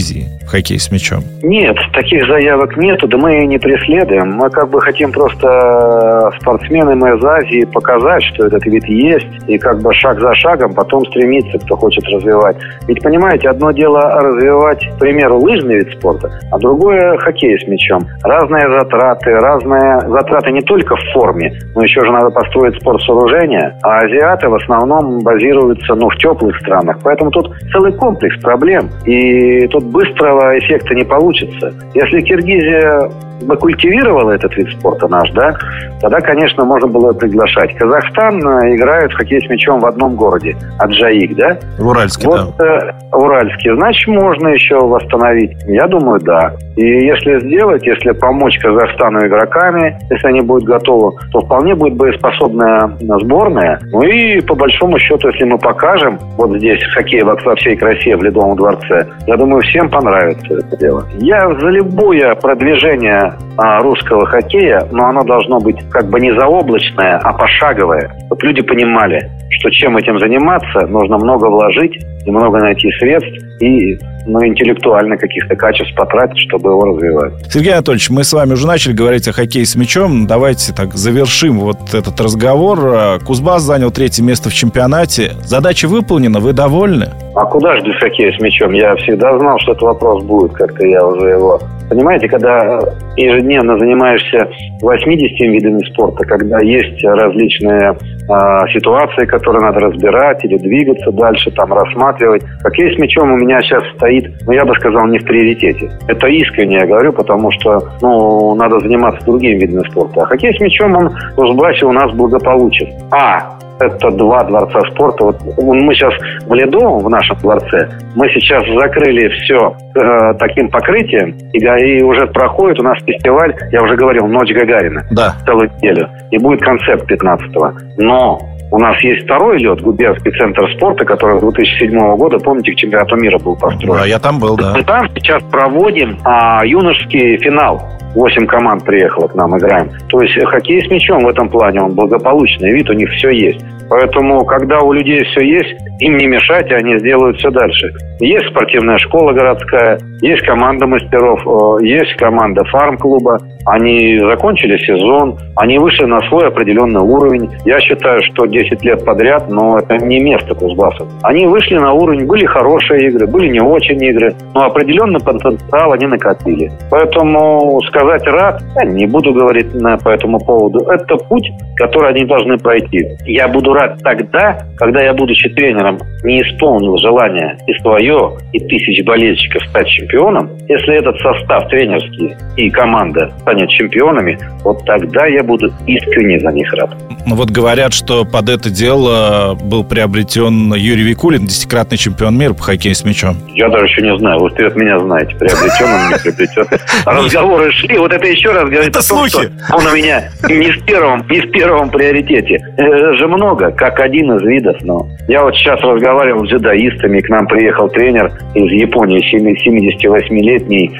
в 0.44 0.46
хоккей 0.46 0.78
с 0.78 0.90
мячом? 0.90 1.24
Нет, 1.42 1.76
таких 1.92 2.26
заявок 2.26 2.76
нету, 2.76 3.06
да 3.08 3.16
мы 3.16 3.44
и 3.44 3.46
не 3.46 3.58
преследуем. 3.58 4.32
Мы 4.32 4.50
как 4.50 4.70
бы 4.70 4.80
хотим 4.80 5.12
просто 5.12 6.32
спортсменам 6.40 7.04
из 7.06 7.24
Азии 7.24 7.64
показать, 7.64 8.22
что 8.24 8.46
этот 8.46 8.64
вид 8.66 8.84
есть, 8.86 9.26
и 9.46 9.58
как 9.58 9.80
бы 9.80 9.92
шаг 9.94 10.20
за 10.20 10.34
шагом 10.34 10.74
потом 10.74 11.04
стремиться, 11.06 11.58
кто 11.58 11.76
хочет 11.76 12.04
развивать. 12.08 12.56
Ведь, 12.88 13.02
понимаете, 13.02 13.48
одно 13.48 13.72
дело 13.72 14.00
развивать, 14.20 14.84
к 14.96 14.98
примеру, 14.98 15.38
лыжный 15.38 15.76
вид 15.76 15.92
спорта, 15.96 16.30
а 16.50 16.58
другое 16.58 17.16
хоккей 17.18 17.58
с 17.58 17.66
мячом. 17.66 18.06
Разные 18.22 18.68
затраты, 18.68 19.34
разные 19.34 20.00
затраты 20.08 20.52
не 20.52 20.62
только 20.62 20.96
в 20.96 21.02
форме, 21.12 21.52
но 21.74 21.82
еще 21.82 22.04
же 22.04 22.12
надо 22.12 22.30
построить 22.30 22.76
спортсооружение, 22.80 23.76
а 23.82 23.98
азиаты 23.98 24.48
в 24.48 24.54
основном 24.54 25.20
базируются 25.20 25.94
ну, 25.94 26.08
в 26.08 26.16
теплых 26.16 26.56
странах. 26.60 26.98
Поэтому 27.02 27.30
тут 27.30 27.50
целый 27.72 27.92
комплекс 27.92 28.36
проблем. 28.40 28.90
И 29.04 29.66
тут 29.68 29.83
быстрого 29.90 30.58
эффекта 30.58 30.94
не 30.94 31.04
получится. 31.04 31.72
Если 31.94 32.20
Киргизия 32.20 33.10
бы 33.42 33.56
культивировала 33.56 34.32
этот 34.32 34.56
вид 34.56 34.68
спорта 34.70 35.08
наш, 35.08 35.30
да, 35.32 35.56
тогда, 36.00 36.20
конечно, 36.20 36.64
можно 36.64 36.86
было 36.88 37.12
приглашать. 37.12 37.74
Казахстан 37.76 38.36
э, 38.46 38.74
играет 38.74 39.12
в 39.12 39.16
хоккей 39.16 39.40
с 39.40 39.48
мячом 39.48 39.80
в 39.80 39.86
одном 39.86 40.16
городе, 40.16 40.56
Аджаик, 40.78 41.36
да? 41.36 41.58
В 41.78 41.86
Уральске, 41.86 42.26
вот, 42.26 42.54
да. 42.58 42.94
Э, 43.12 43.16
Уральске. 43.16 43.74
Значит, 43.74 44.08
можно 44.08 44.48
еще 44.48 44.78
восстановить. 44.78 45.52
Я 45.66 45.86
думаю, 45.86 46.20
да. 46.20 46.54
И 46.76 46.84
если 46.84 47.40
сделать, 47.40 47.86
если 47.86 48.12
помочь 48.12 48.58
Казахстану 48.58 49.26
игроками, 49.26 49.98
если 50.10 50.28
они 50.28 50.40
будут 50.40 50.64
готовы, 50.64 51.16
то 51.32 51.40
вполне 51.40 51.74
будет 51.74 51.94
боеспособная 51.94 52.96
сборная. 53.20 53.80
Ну 53.92 54.02
и 54.02 54.40
по 54.40 54.54
большому 54.54 54.98
счету, 54.98 55.28
если 55.28 55.44
мы 55.44 55.58
покажем 55.58 56.18
вот 56.36 56.56
здесь 56.56 56.82
хоккей 56.94 57.22
во, 57.22 57.36
всей 57.56 57.76
красе 57.76 58.16
в 58.16 58.22
Ледовом 58.22 58.56
дворце, 58.56 59.06
я 59.26 59.36
думаю, 59.36 59.62
всем 59.74 59.90
понравится 59.90 60.54
это 60.54 60.76
дело. 60.76 61.04
Я 61.18 61.52
за 61.58 61.68
любое 61.70 62.34
продвижение 62.36 63.34
а, 63.58 63.80
русского 63.80 64.24
хоккея, 64.24 64.86
но 64.92 65.06
оно 65.06 65.24
должно 65.24 65.58
быть 65.58 65.76
как 65.90 66.08
бы 66.08 66.20
не 66.20 66.32
заоблачное, 66.38 67.18
а 67.18 67.32
пошаговое. 67.32 68.08
Вот 68.30 68.40
люди 68.44 68.62
понимали, 68.62 69.28
что 69.50 69.70
чем 69.70 69.96
этим 69.96 70.20
заниматься, 70.20 70.86
нужно 70.86 71.16
много 71.16 71.46
вложить 71.46 71.98
и 72.24 72.30
много 72.30 72.60
найти 72.60 72.88
средств 72.92 73.36
и 73.60 73.98
ну, 74.26 74.44
интеллектуально 74.46 75.16
каких-то 75.16 75.56
качеств 75.56 75.94
потратить, 75.94 76.38
чтобы 76.48 76.70
его 76.70 76.84
развивать. 76.84 77.32
Сергей 77.50 77.72
Анатольевич, 77.72 78.10
мы 78.10 78.24
с 78.24 78.32
вами 78.32 78.52
уже 78.52 78.66
начали 78.66 78.92
говорить 78.92 79.28
о 79.28 79.32
хоккее 79.32 79.66
с 79.66 79.76
мячом. 79.76 80.26
Давайте 80.26 80.72
так 80.72 80.94
завершим 80.94 81.60
вот 81.60 81.94
этот 81.94 82.20
разговор. 82.20 83.20
Кузбасс 83.24 83.62
занял 83.62 83.90
третье 83.90 84.22
место 84.22 84.50
в 84.50 84.54
чемпионате. 84.54 85.32
Задача 85.44 85.88
выполнена, 85.88 86.40
вы 86.40 86.52
довольны? 86.52 87.10
А 87.34 87.44
куда 87.46 87.76
же 87.76 87.82
без 87.82 87.96
хоккея 87.98 88.32
с 88.36 88.40
мячом? 88.40 88.72
Я 88.72 88.94
всегда 88.96 89.38
знал, 89.38 89.58
что 89.58 89.72
этот 89.72 89.82
вопрос 89.82 90.24
будет, 90.24 90.52
как-то 90.52 90.86
я 90.86 91.04
уже 91.04 91.30
его... 91.30 91.60
Понимаете, 91.88 92.28
когда 92.28 92.80
ежедневно 93.16 93.78
занимаешься 93.78 94.48
80 94.80 95.40
видами 95.40 95.84
спорта, 95.92 96.24
когда 96.24 96.60
есть 96.60 97.02
различные 97.04 97.92
э, 97.92 98.68
ситуации, 98.72 99.26
которые 99.26 99.62
надо 99.62 99.80
разбирать 99.80 100.44
или 100.44 100.56
двигаться 100.56 101.12
дальше, 101.12 101.50
там 101.50 101.72
рассматривать. 101.72 102.42
Хоккей 102.62 102.94
с 102.94 102.98
мячом 102.98 103.32
у 103.32 103.36
меня 103.36 103.60
сейчас 103.62 103.82
стоит, 103.96 104.32
ну, 104.46 104.52
я 104.52 104.64
бы 104.64 104.74
сказал, 104.76 105.06
не 105.06 105.18
в 105.18 105.24
приоритете. 105.24 105.90
Это 106.08 106.26
искренне 106.28 106.76
я 106.76 106.86
говорю, 106.86 107.12
потому 107.12 107.50
что, 107.52 107.88
ну, 108.00 108.54
надо 108.54 108.80
заниматься 108.80 109.24
другими 109.24 109.60
видами 109.60 109.88
спорта. 109.90 110.22
А 110.22 110.26
хоккей 110.26 110.54
с 110.54 110.60
мячом, 110.60 110.94
он 110.96 111.10
в 111.36 111.40
Узбасе 111.40 111.86
у 111.86 111.92
нас 111.92 112.12
благополучен. 112.12 112.88
А, 113.10 113.58
это 113.80 114.10
два 114.10 114.44
дворца 114.44 114.80
спорта. 114.92 115.24
Вот 115.24 115.36
мы 115.58 115.94
сейчас 115.94 116.14
в 116.46 116.54
Ледовом, 116.54 117.04
в 117.04 117.08
нашем 117.08 117.36
дворце, 117.38 117.88
мы 118.14 118.28
сейчас 118.30 118.64
закрыли 118.66 119.28
все 119.28 119.76
э, 119.94 120.34
таким 120.38 120.70
покрытием, 120.70 121.36
и, 121.52 121.58
и 121.58 122.02
уже 122.02 122.26
проходит 122.28 122.80
у 122.80 122.82
нас 122.82 122.98
фестиваль, 123.04 123.54
я 123.72 123.82
уже 123.82 123.96
говорил, 123.96 124.26
Ночь 124.26 124.52
Гагарина. 124.52 125.04
Да. 125.10 125.34
Целую 125.44 125.70
неделю. 125.76 126.08
И 126.30 126.38
будет 126.38 126.60
концерт 126.60 127.10
15-го. 127.10 127.72
Но 127.98 128.38
у 128.74 128.78
нас 128.78 128.98
есть 129.04 129.22
второй 129.22 129.58
лед, 129.58 129.80
Губернский 129.82 130.32
центр 130.32 130.68
спорта, 130.74 131.04
который 131.04 131.38
с 131.38 131.42
2007 131.42 132.16
года, 132.16 132.40
помните, 132.40 132.72
к 132.72 132.76
чемпионату 132.76 133.14
мира 133.14 133.38
был 133.38 133.54
построен. 133.54 134.00
Да, 134.00 134.04
я 134.04 134.18
там 134.18 134.40
был, 134.40 134.56
да. 134.56 134.74
Мы 134.74 134.82
там 134.82 135.08
сейчас 135.14 135.44
проводим 135.44 136.18
а, 136.24 136.66
юношеский 136.66 137.36
финал. 137.36 137.80
Восемь 138.16 138.46
команд 138.46 138.84
приехало 138.84 139.28
к 139.28 139.34
нам, 139.36 139.56
играем. 139.56 139.90
То 140.08 140.20
есть 140.20 140.44
хоккей 140.44 140.84
с 140.84 140.90
мячом 140.90 141.22
в 141.22 141.28
этом 141.28 141.48
плане, 141.48 141.82
он 141.82 141.92
благополучный 141.92 142.72
вид, 142.72 142.90
у 142.90 142.94
них 142.94 143.10
все 143.12 143.30
есть. 143.30 143.64
Поэтому, 143.88 144.44
когда 144.44 144.80
у 144.80 144.92
людей 144.92 145.24
все 145.24 145.44
есть, 145.44 145.74
им 146.00 146.16
не 146.16 146.26
мешать, 146.26 146.70
и 146.70 146.74
они 146.74 146.98
сделают 146.98 147.36
все 147.38 147.50
дальше. 147.50 147.92
Есть 148.20 148.46
спортивная 148.48 148.98
школа 148.98 149.32
городская, 149.32 149.98
есть 150.20 150.42
команда 150.46 150.86
мастеров, 150.86 151.40
э, 151.46 151.84
есть 151.84 152.14
команда 152.14 152.64
фарм-клуба. 152.64 153.38
Они 153.66 154.18
закончили 154.18 154.76
сезон, 154.78 155.36
они 155.56 155.78
вышли 155.78 156.04
на 156.04 156.20
свой 156.28 156.48
определенный 156.48 157.00
уровень. 157.00 157.50
Я 157.64 157.80
считаю, 157.80 158.22
что 158.22 158.46
10 158.46 158.82
лет 158.84 159.04
подряд, 159.04 159.48
но 159.50 159.78
это 159.78 159.98
не 159.98 160.20
место 160.20 160.54
Кузбассов. 160.54 161.08
Они 161.22 161.46
вышли 161.46 161.76
на 161.76 161.92
уровень, 161.92 162.26
были 162.26 162.46
хорошие 162.46 163.08
игры, 163.08 163.26
были 163.26 163.48
не 163.48 163.60
очень 163.60 164.02
игры, 164.02 164.34
но 164.54 164.64
определенный 164.64 165.20
потенциал 165.20 165.92
они 165.92 166.06
накопили. 166.06 166.72
Поэтому 166.90 167.80
сказать 167.88 168.26
рад, 168.26 168.62
я 168.76 168.84
не 168.84 169.06
буду 169.06 169.32
говорить 169.32 169.72
по 170.02 170.08
этому 170.08 170.38
поводу. 170.38 170.80
Это 170.90 171.16
путь, 171.16 171.50
который 171.76 172.10
они 172.10 172.24
должны 172.24 172.56
пройти. 172.58 173.08
Я 173.26 173.48
буду 173.48 173.73
рад 173.74 173.98
тогда, 174.02 174.58
когда 174.76 175.02
я, 175.02 175.12
будучи 175.12 175.48
тренером, 175.50 175.98
не 176.22 176.42
исполнил 176.42 176.96
желание 176.98 177.58
и 177.66 177.74
свое, 177.82 178.38
и 178.52 178.60
тысяч 178.60 179.04
болельщиков 179.04 179.62
стать 179.68 179.88
чемпионом, 179.88 180.50
если 180.68 180.96
этот 180.96 181.18
состав 181.20 181.68
тренерский 181.68 182.34
и 182.56 182.70
команда 182.70 183.32
станет 183.40 183.68
чемпионами, 183.70 184.38
вот 184.62 184.84
тогда 184.86 185.26
я 185.26 185.42
буду 185.42 185.72
искренне 185.86 186.40
за 186.40 186.50
них 186.50 186.72
рад. 186.74 186.96
Ну 187.26 187.36
вот 187.36 187.50
говорят, 187.50 187.92
что 187.92 188.24
под 188.24 188.48
это 188.48 188.70
дело 188.70 189.56
был 189.62 189.84
приобретен 189.84 190.74
Юрий 190.74 191.04
Викулин, 191.04 191.46
десятикратный 191.46 191.98
чемпион 191.98 192.38
мира 192.38 192.54
по 192.54 192.62
хоккею 192.62 192.94
с 192.94 193.04
мячом. 193.04 193.36
Я 193.54 193.68
даже 193.68 193.86
еще 193.86 194.02
не 194.02 194.16
знаю. 194.18 194.40
Вы 194.40 194.50
вперед 194.50 194.76
меня 194.76 194.98
знаете, 194.98 195.34
приобретен 195.36 195.86
он, 195.86 196.10
не 196.10 196.18
приобретен. 196.18 196.66
Разговоры 197.06 197.72
шли. 197.72 197.98
Вот 197.98 198.12
это 198.12 198.26
еще 198.26 198.52
раз 198.52 198.64
говорит 198.64 198.88
это 198.88 198.98
о 199.00 199.08
том, 199.08 199.28
слухи. 199.28 199.50
что 199.66 199.76
он 199.76 199.86
у 199.86 199.94
меня 199.94 200.30
не 200.48 200.70
в 200.70 200.84
первом, 200.84 201.24
не 201.28 201.40
в 201.40 201.50
первом 201.50 201.90
приоритете. 201.90 202.62
Это 202.76 203.14
же 203.14 203.26
много, 203.26 203.63
как 203.72 204.00
один 204.00 204.32
из 204.36 204.42
видов. 204.42 204.76
Но 204.82 205.06
я 205.28 205.42
вот 205.42 205.54
сейчас 205.56 205.80
разговаривал 205.80 206.44
с 206.44 206.48
дзюдоистами, 206.48 207.20
к 207.20 207.28
нам 207.28 207.46
приехал 207.46 207.88
тренер 207.88 208.32
из 208.54 208.70
Японии, 208.72 209.22
78-летний 209.34 210.90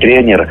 тренер, 0.00 0.48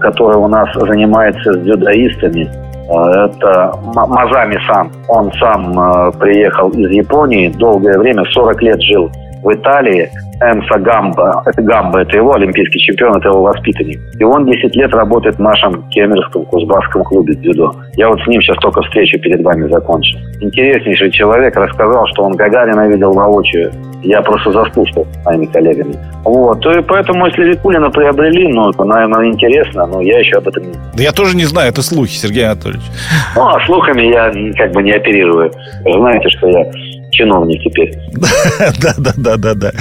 который 0.00 0.36
у 0.36 0.48
нас 0.48 0.68
занимается 0.74 1.52
с 1.52 1.60
дзюдоистами. 1.60 2.48
Э, 2.88 3.26
это 3.26 3.72
Мазами 3.94 4.58
сам. 4.66 4.90
Он 5.08 5.32
сам 5.32 5.78
э, 5.78 6.12
приехал 6.18 6.70
из 6.70 6.90
Японии, 6.90 7.48
долгое 7.48 7.98
время, 7.98 8.24
40 8.24 8.62
лет 8.62 8.82
жил 8.82 9.10
в 9.42 9.52
Италии. 9.52 10.10
Энса 10.40 10.78
Гамба, 10.78 11.42
это 11.46 11.62
Гамба, 11.62 12.02
это 12.02 12.16
его 12.16 12.32
олимпийский 12.34 12.78
чемпион, 12.78 13.18
это 13.18 13.28
его 13.28 13.42
воспитанник. 13.42 13.98
И 14.20 14.24
он 14.24 14.46
10 14.46 14.74
лет 14.76 14.92
работает 14.92 15.36
в 15.36 15.40
нашем 15.40 15.82
кемерском 15.90 16.44
кузбасском 16.44 17.02
клубе 17.02 17.34
дзюдо. 17.34 17.74
Я 17.96 18.08
вот 18.08 18.20
с 18.20 18.26
ним 18.28 18.40
сейчас 18.42 18.56
только 18.58 18.82
встречу 18.82 19.18
перед 19.18 19.42
вами 19.42 19.68
закончил. 19.68 20.18
Интереснейший 20.40 21.10
человек 21.10 21.56
рассказал, 21.56 22.06
что 22.06 22.22
он 22.22 22.36
Гагарина 22.36 22.88
видел 22.88 23.12
воочию. 23.12 23.72
Я 24.04 24.22
просто 24.22 24.52
заслушал 24.52 25.06
с 25.10 25.26
моими 25.26 25.46
коллегами. 25.46 25.96
Вот. 26.24 26.64
И 26.66 26.82
поэтому, 26.82 27.26
если 27.26 27.50
Викулина 27.50 27.90
приобрели, 27.90 28.46
ну, 28.46 28.70
наверное, 28.78 29.26
интересно, 29.26 29.86
но 29.86 30.00
я 30.00 30.20
еще 30.20 30.36
об 30.36 30.46
этом 30.46 30.62
не 30.62 30.74
Да 30.94 31.02
я 31.02 31.10
тоже 31.10 31.36
не 31.36 31.46
знаю, 31.46 31.70
это 31.70 31.82
слухи, 31.82 32.12
Сергей 32.12 32.46
Анатольевич. 32.46 32.84
Ну, 33.34 33.42
а 33.42 33.58
слухами 33.66 34.02
я 34.02 34.32
как 34.56 34.72
бы 34.72 34.82
не 34.84 34.92
оперирую. 34.92 35.50
Вы 35.84 35.92
знаете, 35.98 36.28
что 36.28 36.46
я 36.48 36.64
чиновник 37.10 37.62
теперь. 37.62 37.92
Да, 38.80 38.94
да, 38.98 39.12
да, 39.16 39.36
да, 39.36 39.54
да. 39.54 39.72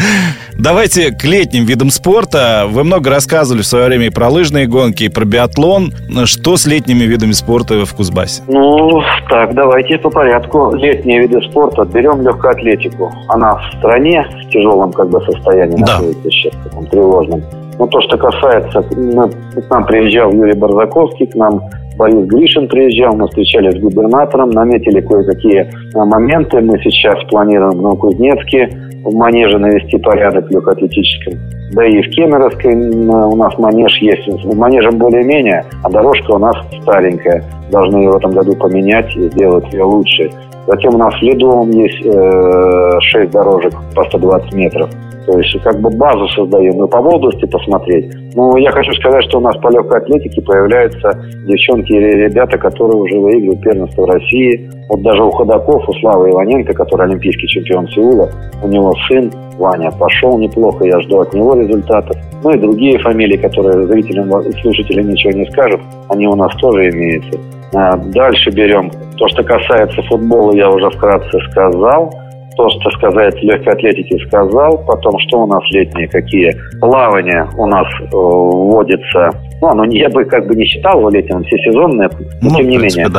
Давайте 0.57 1.11
к 1.11 1.23
летним 1.23 1.65
видам 1.65 1.89
спорта. 1.89 2.65
Вы 2.67 2.83
много 2.83 3.09
рассказывали 3.09 3.61
в 3.61 3.65
свое 3.65 3.85
время 3.85 4.07
и 4.07 4.09
про 4.09 4.29
лыжные 4.29 4.67
гонки, 4.67 5.03
и 5.03 5.09
про 5.09 5.25
биатлон. 5.25 5.93
Что 6.25 6.57
с 6.57 6.65
летними 6.65 7.03
видами 7.03 7.31
спорта 7.31 7.85
в 7.85 7.93
Кузбассе? 7.93 8.41
Ну, 8.47 9.01
так, 9.29 9.53
давайте 9.53 9.97
по 9.97 10.09
порядку. 10.09 10.73
Летние 10.75 11.21
виды 11.21 11.41
спорта. 11.49 11.85
Берем 11.85 12.21
легкую 12.21 12.51
атлетику. 12.51 13.11
Она 13.27 13.55
в 13.55 13.77
стране 13.77 14.25
в 14.29 14.49
тяжелом 14.49 14.91
как 14.93 15.09
бы 15.09 15.21
состоянии 15.21 15.77
да. 15.77 15.93
находится 15.93 16.29
сейчас, 16.29 16.53
в 16.53 16.63
таком 16.63 16.85
тревожном. 16.87 17.43
Но 17.79 17.87
то, 17.87 18.01
что 18.01 18.17
касается, 18.17 18.83
мы, 18.95 19.29
к 19.29 19.69
нам 19.69 19.85
приезжал 19.85 20.31
Юрий 20.31 20.55
Барзаковский, 20.55 21.27
к 21.27 21.35
нам 21.35 21.61
Борис 21.97 22.27
Гришин 22.27 22.67
приезжал, 22.67 23.15
мы 23.15 23.27
встречались 23.27 23.75
с 23.77 23.81
губернатором, 23.81 24.51
наметили 24.51 25.01
кое-какие 25.01 25.67
а, 25.95 26.05
моменты. 26.05 26.61
Мы 26.61 26.77
сейчас 26.79 27.23
планируем 27.29 27.71
в 27.71 27.81
Новокузнецке 27.81 28.69
в 29.03 29.15
манеже 29.15 29.57
навести 29.57 29.97
порядок 29.97 30.49
легкоатлетическом. 30.51 31.33
Да 31.71 31.85
и 31.85 32.01
в 32.01 32.09
Кемеровской 32.11 32.75
у 32.75 33.35
нас 33.35 33.57
манеж 33.57 33.97
есть. 33.99 34.27
Манежем 34.45 34.97
более-менее, 34.97 35.65
а 35.83 35.89
дорожка 35.89 36.31
у 36.31 36.37
нас 36.37 36.55
старенькая. 36.81 37.43
Должны 37.71 37.97
ее 37.97 38.11
в 38.11 38.17
этом 38.17 38.31
году 38.31 38.55
поменять 38.55 39.15
и 39.15 39.29
сделать 39.29 39.71
ее 39.73 39.83
лучше. 39.83 40.29
Затем 40.67 40.95
у 40.95 40.97
нас 40.97 41.13
в 41.15 41.21
Ледовом 41.21 41.71
есть 41.71 42.05
э, 42.05 42.99
6 42.99 43.31
дорожек 43.31 43.73
по 43.95 44.03
120 44.03 44.53
метров. 44.53 44.89
То 45.27 45.37
есть 45.37 45.61
как 45.61 45.81
бы 45.81 45.89
базу 45.89 46.25
создаем 46.29 46.83
и 46.83 46.89
по 46.89 47.01
молодости 47.01 47.45
посмотреть. 47.45 48.15
Но 48.33 48.57
я 48.57 48.71
хочу 48.71 48.93
сказать, 48.93 49.25
что 49.25 49.39
у 49.39 49.41
нас 49.41 49.57
по 49.57 49.67
легкой 49.69 49.99
атлетике 49.99 50.41
появляются 50.41 51.11
девчонки 51.45 51.91
и 51.91 51.99
ребята, 51.99 52.57
которые 52.57 52.97
уже 52.97 53.19
выигрывают 53.19 53.61
первенство 53.61 54.07
России. 54.07 54.69
Вот 54.87 55.01
даже 55.01 55.21
у 55.21 55.31
ходаков, 55.31 55.83
у 55.89 55.93
Славы 55.95 56.29
Иваненко, 56.29 56.73
который 56.73 57.07
олимпийский 57.07 57.47
чемпион 57.47 57.89
Сеула, 57.89 58.29
у 58.63 58.69
него 58.69 58.95
сын 59.09 59.29
Ваня 59.57 59.91
пошел 59.91 60.37
неплохо, 60.37 60.85
я 60.85 60.97
жду 61.01 61.19
от 61.19 61.33
него 61.33 61.55
результатов. 61.55 62.15
Ну 62.41 62.51
и 62.51 62.59
другие 62.59 62.97
фамилии, 62.99 63.35
которые 63.35 63.85
зрителям 63.87 64.29
и 64.39 64.51
слушателям 64.61 65.09
ничего 65.09 65.33
не 65.33 65.45
скажут, 65.51 65.81
они 66.07 66.25
у 66.27 66.35
нас 66.35 66.55
тоже 66.61 66.89
имеются. 66.89 67.37
А 67.73 67.97
дальше 67.97 68.49
берем 68.51 68.89
то, 69.17 69.27
что 69.27 69.43
касается 69.43 70.01
футбола, 70.03 70.53
я 70.53 70.69
уже 70.69 70.89
вкратце 70.91 71.37
сказал 71.51 72.13
то, 72.57 72.67
что 72.69 72.89
сказать 72.97 73.41
легкой 73.43 73.73
атлетики 73.73 74.17
сказал. 74.27 74.83
Потом, 74.85 75.17
что 75.19 75.43
у 75.43 75.47
нас 75.47 75.61
летние, 75.71 76.07
какие 76.07 76.51
плавания 76.79 77.47
у 77.57 77.67
нас 77.67 77.87
э, 77.99 78.05
вводится. 78.11 79.29
Ну, 79.61 79.67
оно 79.69 79.85
я 79.85 80.09
бы 80.09 80.25
как 80.25 80.47
бы 80.47 80.55
не 80.55 80.65
считал 80.65 80.99
его 80.99 81.09
летним, 81.09 81.43
всесезонное, 81.43 82.09
но 82.41 82.49
ну, 82.49 82.55
тем 82.57 82.67
не 82.67 82.77
принципе, 82.79 83.03
менее. 83.03 83.13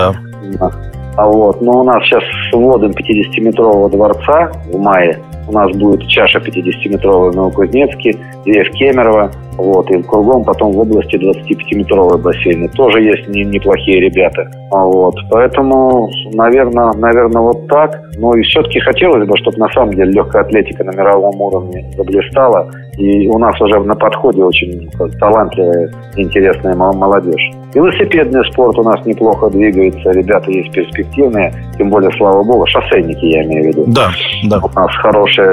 Да. 0.59 0.71
А 1.19 1.27
вот, 1.27 1.61
но 1.61 1.81
у 1.81 1.85
нас 1.85 2.01
сейчас 2.05 2.23
с 2.23 2.55
вводом 2.55 2.93
50-метрового 2.93 3.91
дворца 3.91 4.53
в 4.73 4.79
мае 4.79 5.19
у 5.49 5.53
нас 5.53 5.73
будет 5.73 6.07
чаша 6.07 6.39
50-метровая 6.39 7.33
в 7.33 7.35
Новокузнецке, 7.35 8.17
две 8.45 8.63
в 8.63 8.71
Кемерово, 8.71 9.31
вот, 9.57 9.91
и 9.91 10.01
кругом 10.03 10.45
потом 10.45 10.73
в 10.73 10.79
области 10.79 11.17
25-метровые 11.17 12.19
бассейны. 12.19 12.69
Тоже 12.69 13.03
есть 13.03 13.27
не, 13.29 13.45
неплохие 13.45 14.01
ребята. 14.01 14.49
А 14.71 14.85
вот, 14.85 15.17
поэтому, 15.29 16.09
наверное, 16.35 16.93
наверное, 16.93 17.43
вот 17.43 17.67
так. 17.67 18.01
Но 18.17 18.37
и 18.37 18.43
все-таки 18.43 18.79
хотелось 18.79 19.27
бы, 19.27 19.37
чтобы 19.39 19.59
на 19.59 19.69
самом 19.71 19.95
деле 19.95 20.13
легкая 20.13 20.43
атлетика 20.43 20.85
на 20.85 20.93
мировом 20.93 21.41
уровне 21.41 21.85
заблистала. 21.97 22.71
И 22.99 23.29
у 23.29 23.39
нас 23.39 23.59
уже 23.61 23.79
на 23.81 23.95
подходе 23.95 24.43
очень 24.43 24.91
талантливая, 25.21 25.89
интересная 26.17 26.75
молодежь. 26.75 27.51
Велосипедный 27.73 28.45
спорт 28.51 28.77
у 28.77 28.83
нас 28.83 29.05
неплохо 29.07 29.49
двигается, 29.51 30.11
ребята 30.11 30.51
есть 30.51 30.73
перспективные, 30.73 31.53
тем 31.77 31.91
более, 31.91 32.11
слава 32.17 32.43
богу, 32.43 32.67
шоссейники 32.67 33.25
я 33.25 33.45
имею 33.45 33.65
в 33.65 33.67
виду. 33.69 33.85
Да, 33.89 34.09
да. 34.49 34.59
У 34.59 34.69
нас 34.75 34.91
хорошие 34.97 35.53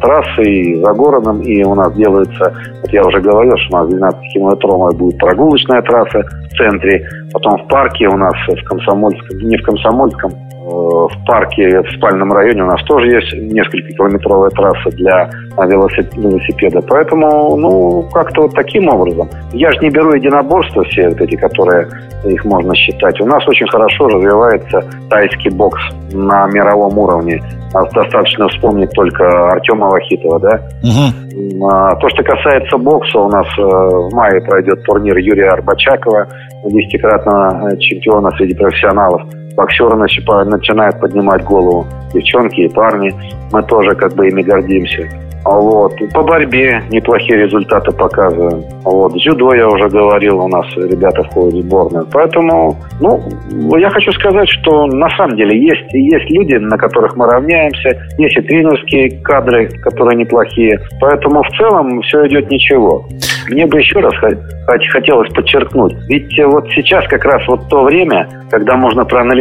трассы 0.00 0.42
и 0.42 0.82
за 0.82 0.92
городом, 0.92 1.42
и 1.42 1.62
у 1.62 1.74
нас 1.74 1.94
делается, 1.94 2.52
вот 2.82 2.92
я 2.92 3.04
уже 3.04 3.20
говорил, 3.20 3.56
что 3.58 3.76
у 3.76 3.80
нас 3.84 3.92
12-километровая 3.92 4.92
будет 4.96 5.18
прогулочная 5.18 5.82
трасса 5.82 6.22
в 6.22 6.56
центре, 6.56 7.06
потом 7.32 7.58
в 7.58 7.68
парке 7.68 8.08
у 8.08 8.16
нас 8.16 8.34
в 8.48 8.64
Комсомольском, 8.64 9.38
не 9.38 9.56
в 9.56 9.62
Комсомольском, 9.62 10.32
в 10.70 11.24
парке, 11.26 11.80
в 11.82 11.90
спальном 11.96 12.32
районе 12.32 12.62
у 12.62 12.66
нас 12.66 12.82
тоже 12.84 13.08
есть 13.08 13.32
несколько 13.52 13.92
километровая 13.92 14.50
трасса 14.50 14.90
для 14.96 15.30
велосипеда. 15.56 16.80
Поэтому, 16.88 17.56
ну, 17.56 18.08
как-то 18.12 18.42
вот 18.42 18.54
таким 18.54 18.88
образом. 18.88 19.28
Я 19.52 19.70
же 19.72 19.78
не 19.80 19.90
беру 19.90 20.12
единоборства 20.14 20.84
все 20.84 21.08
вот 21.08 21.20
эти, 21.20 21.36
которые 21.36 21.88
их 22.24 22.44
можно 22.44 22.74
считать. 22.74 23.20
У 23.20 23.26
нас 23.26 23.46
очень 23.48 23.68
хорошо 23.68 24.08
развивается 24.08 24.82
тайский 25.08 25.50
бокс 25.50 25.80
на 26.12 26.46
мировом 26.48 26.96
уровне. 26.98 27.42
Достаточно 27.72 28.48
вспомнить 28.48 28.90
только 28.90 29.24
Артема 29.24 29.88
Вахитова, 29.88 30.40
да? 30.40 30.60
Угу. 30.82 31.68
То, 32.00 32.08
что 32.08 32.22
касается 32.24 32.76
бокса, 32.78 33.18
у 33.20 33.28
нас 33.28 33.46
э, 33.56 33.62
в 33.62 34.12
мае 34.12 34.40
пройдет 34.40 34.82
турнир 34.82 35.16
Юрия 35.18 35.50
Арбачакова, 35.50 36.26
десятикратного 36.64 37.76
чемпиона 37.78 38.30
среди 38.36 38.54
профессионалов 38.54 39.22
боксеры 39.56 39.96
начинают 39.96 41.00
поднимать 41.00 41.44
голову. 41.44 41.86
Девчонки 42.12 42.60
и 42.60 42.68
парни. 42.68 43.12
Мы 43.52 43.62
тоже 43.64 43.94
как 43.94 44.14
бы 44.14 44.28
ими 44.28 44.42
гордимся. 44.42 45.08
Вот. 45.42 45.94
По 46.12 46.22
борьбе 46.22 46.82
неплохие 46.90 47.44
результаты 47.44 47.92
показываем. 47.92 48.62
Вот. 48.84 49.14
Дзюдо, 49.14 49.54
я 49.54 49.68
уже 49.68 49.88
говорил, 49.88 50.40
у 50.40 50.48
нас 50.48 50.66
ребята 50.76 51.22
входят 51.24 51.54
в 51.54 51.62
сборную. 51.62 52.06
Поэтому, 52.12 52.76
ну, 53.00 53.22
я 53.78 53.88
хочу 53.88 54.12
сказать, 54.12 54.48
что 54.50 54.86
на 54.86 55.08
самом 55.16 55.36
деле 55.36 55.58
есть, 55.58 55.92
есть 55.94 56.30
люди, 56.30 56.56
на 56.56 56.76
которых 56.76 57.16
мы 57.16 57.26
равняемся. 57.26 57.88
Есть 58.18 58.36
и 58.36 58.42
тренерские 58.42 59.22
кадры, 59.22 59.68
которые 59.82 60.18
неплохие. 60.18 60.78
Поэтому 61.00 61.42
в 61.42 61.48
целом 61.56 62.02
все 62.02 62.26
идет 62.26 62.50
ничего. 62.50 63.06
Мне 63.48 63.66
бы 63.66 63.78
еще 63.78 63.98
раз 64.00 64.12
хотелось 64.92 65.32
подчеркнуть. 65.32 65.94
Ведь 66.08 66.38
вот 66.44 66.68
сейчас 66.70 67.06
как 67.08 67.24
раз 67.24 67.42
вот 67.48 67.66
то 67.68 67.82
время, 67.82 68.28
когда 68.50 68.76
можно 68.76 69.04
проанализировать, 69.04 69.39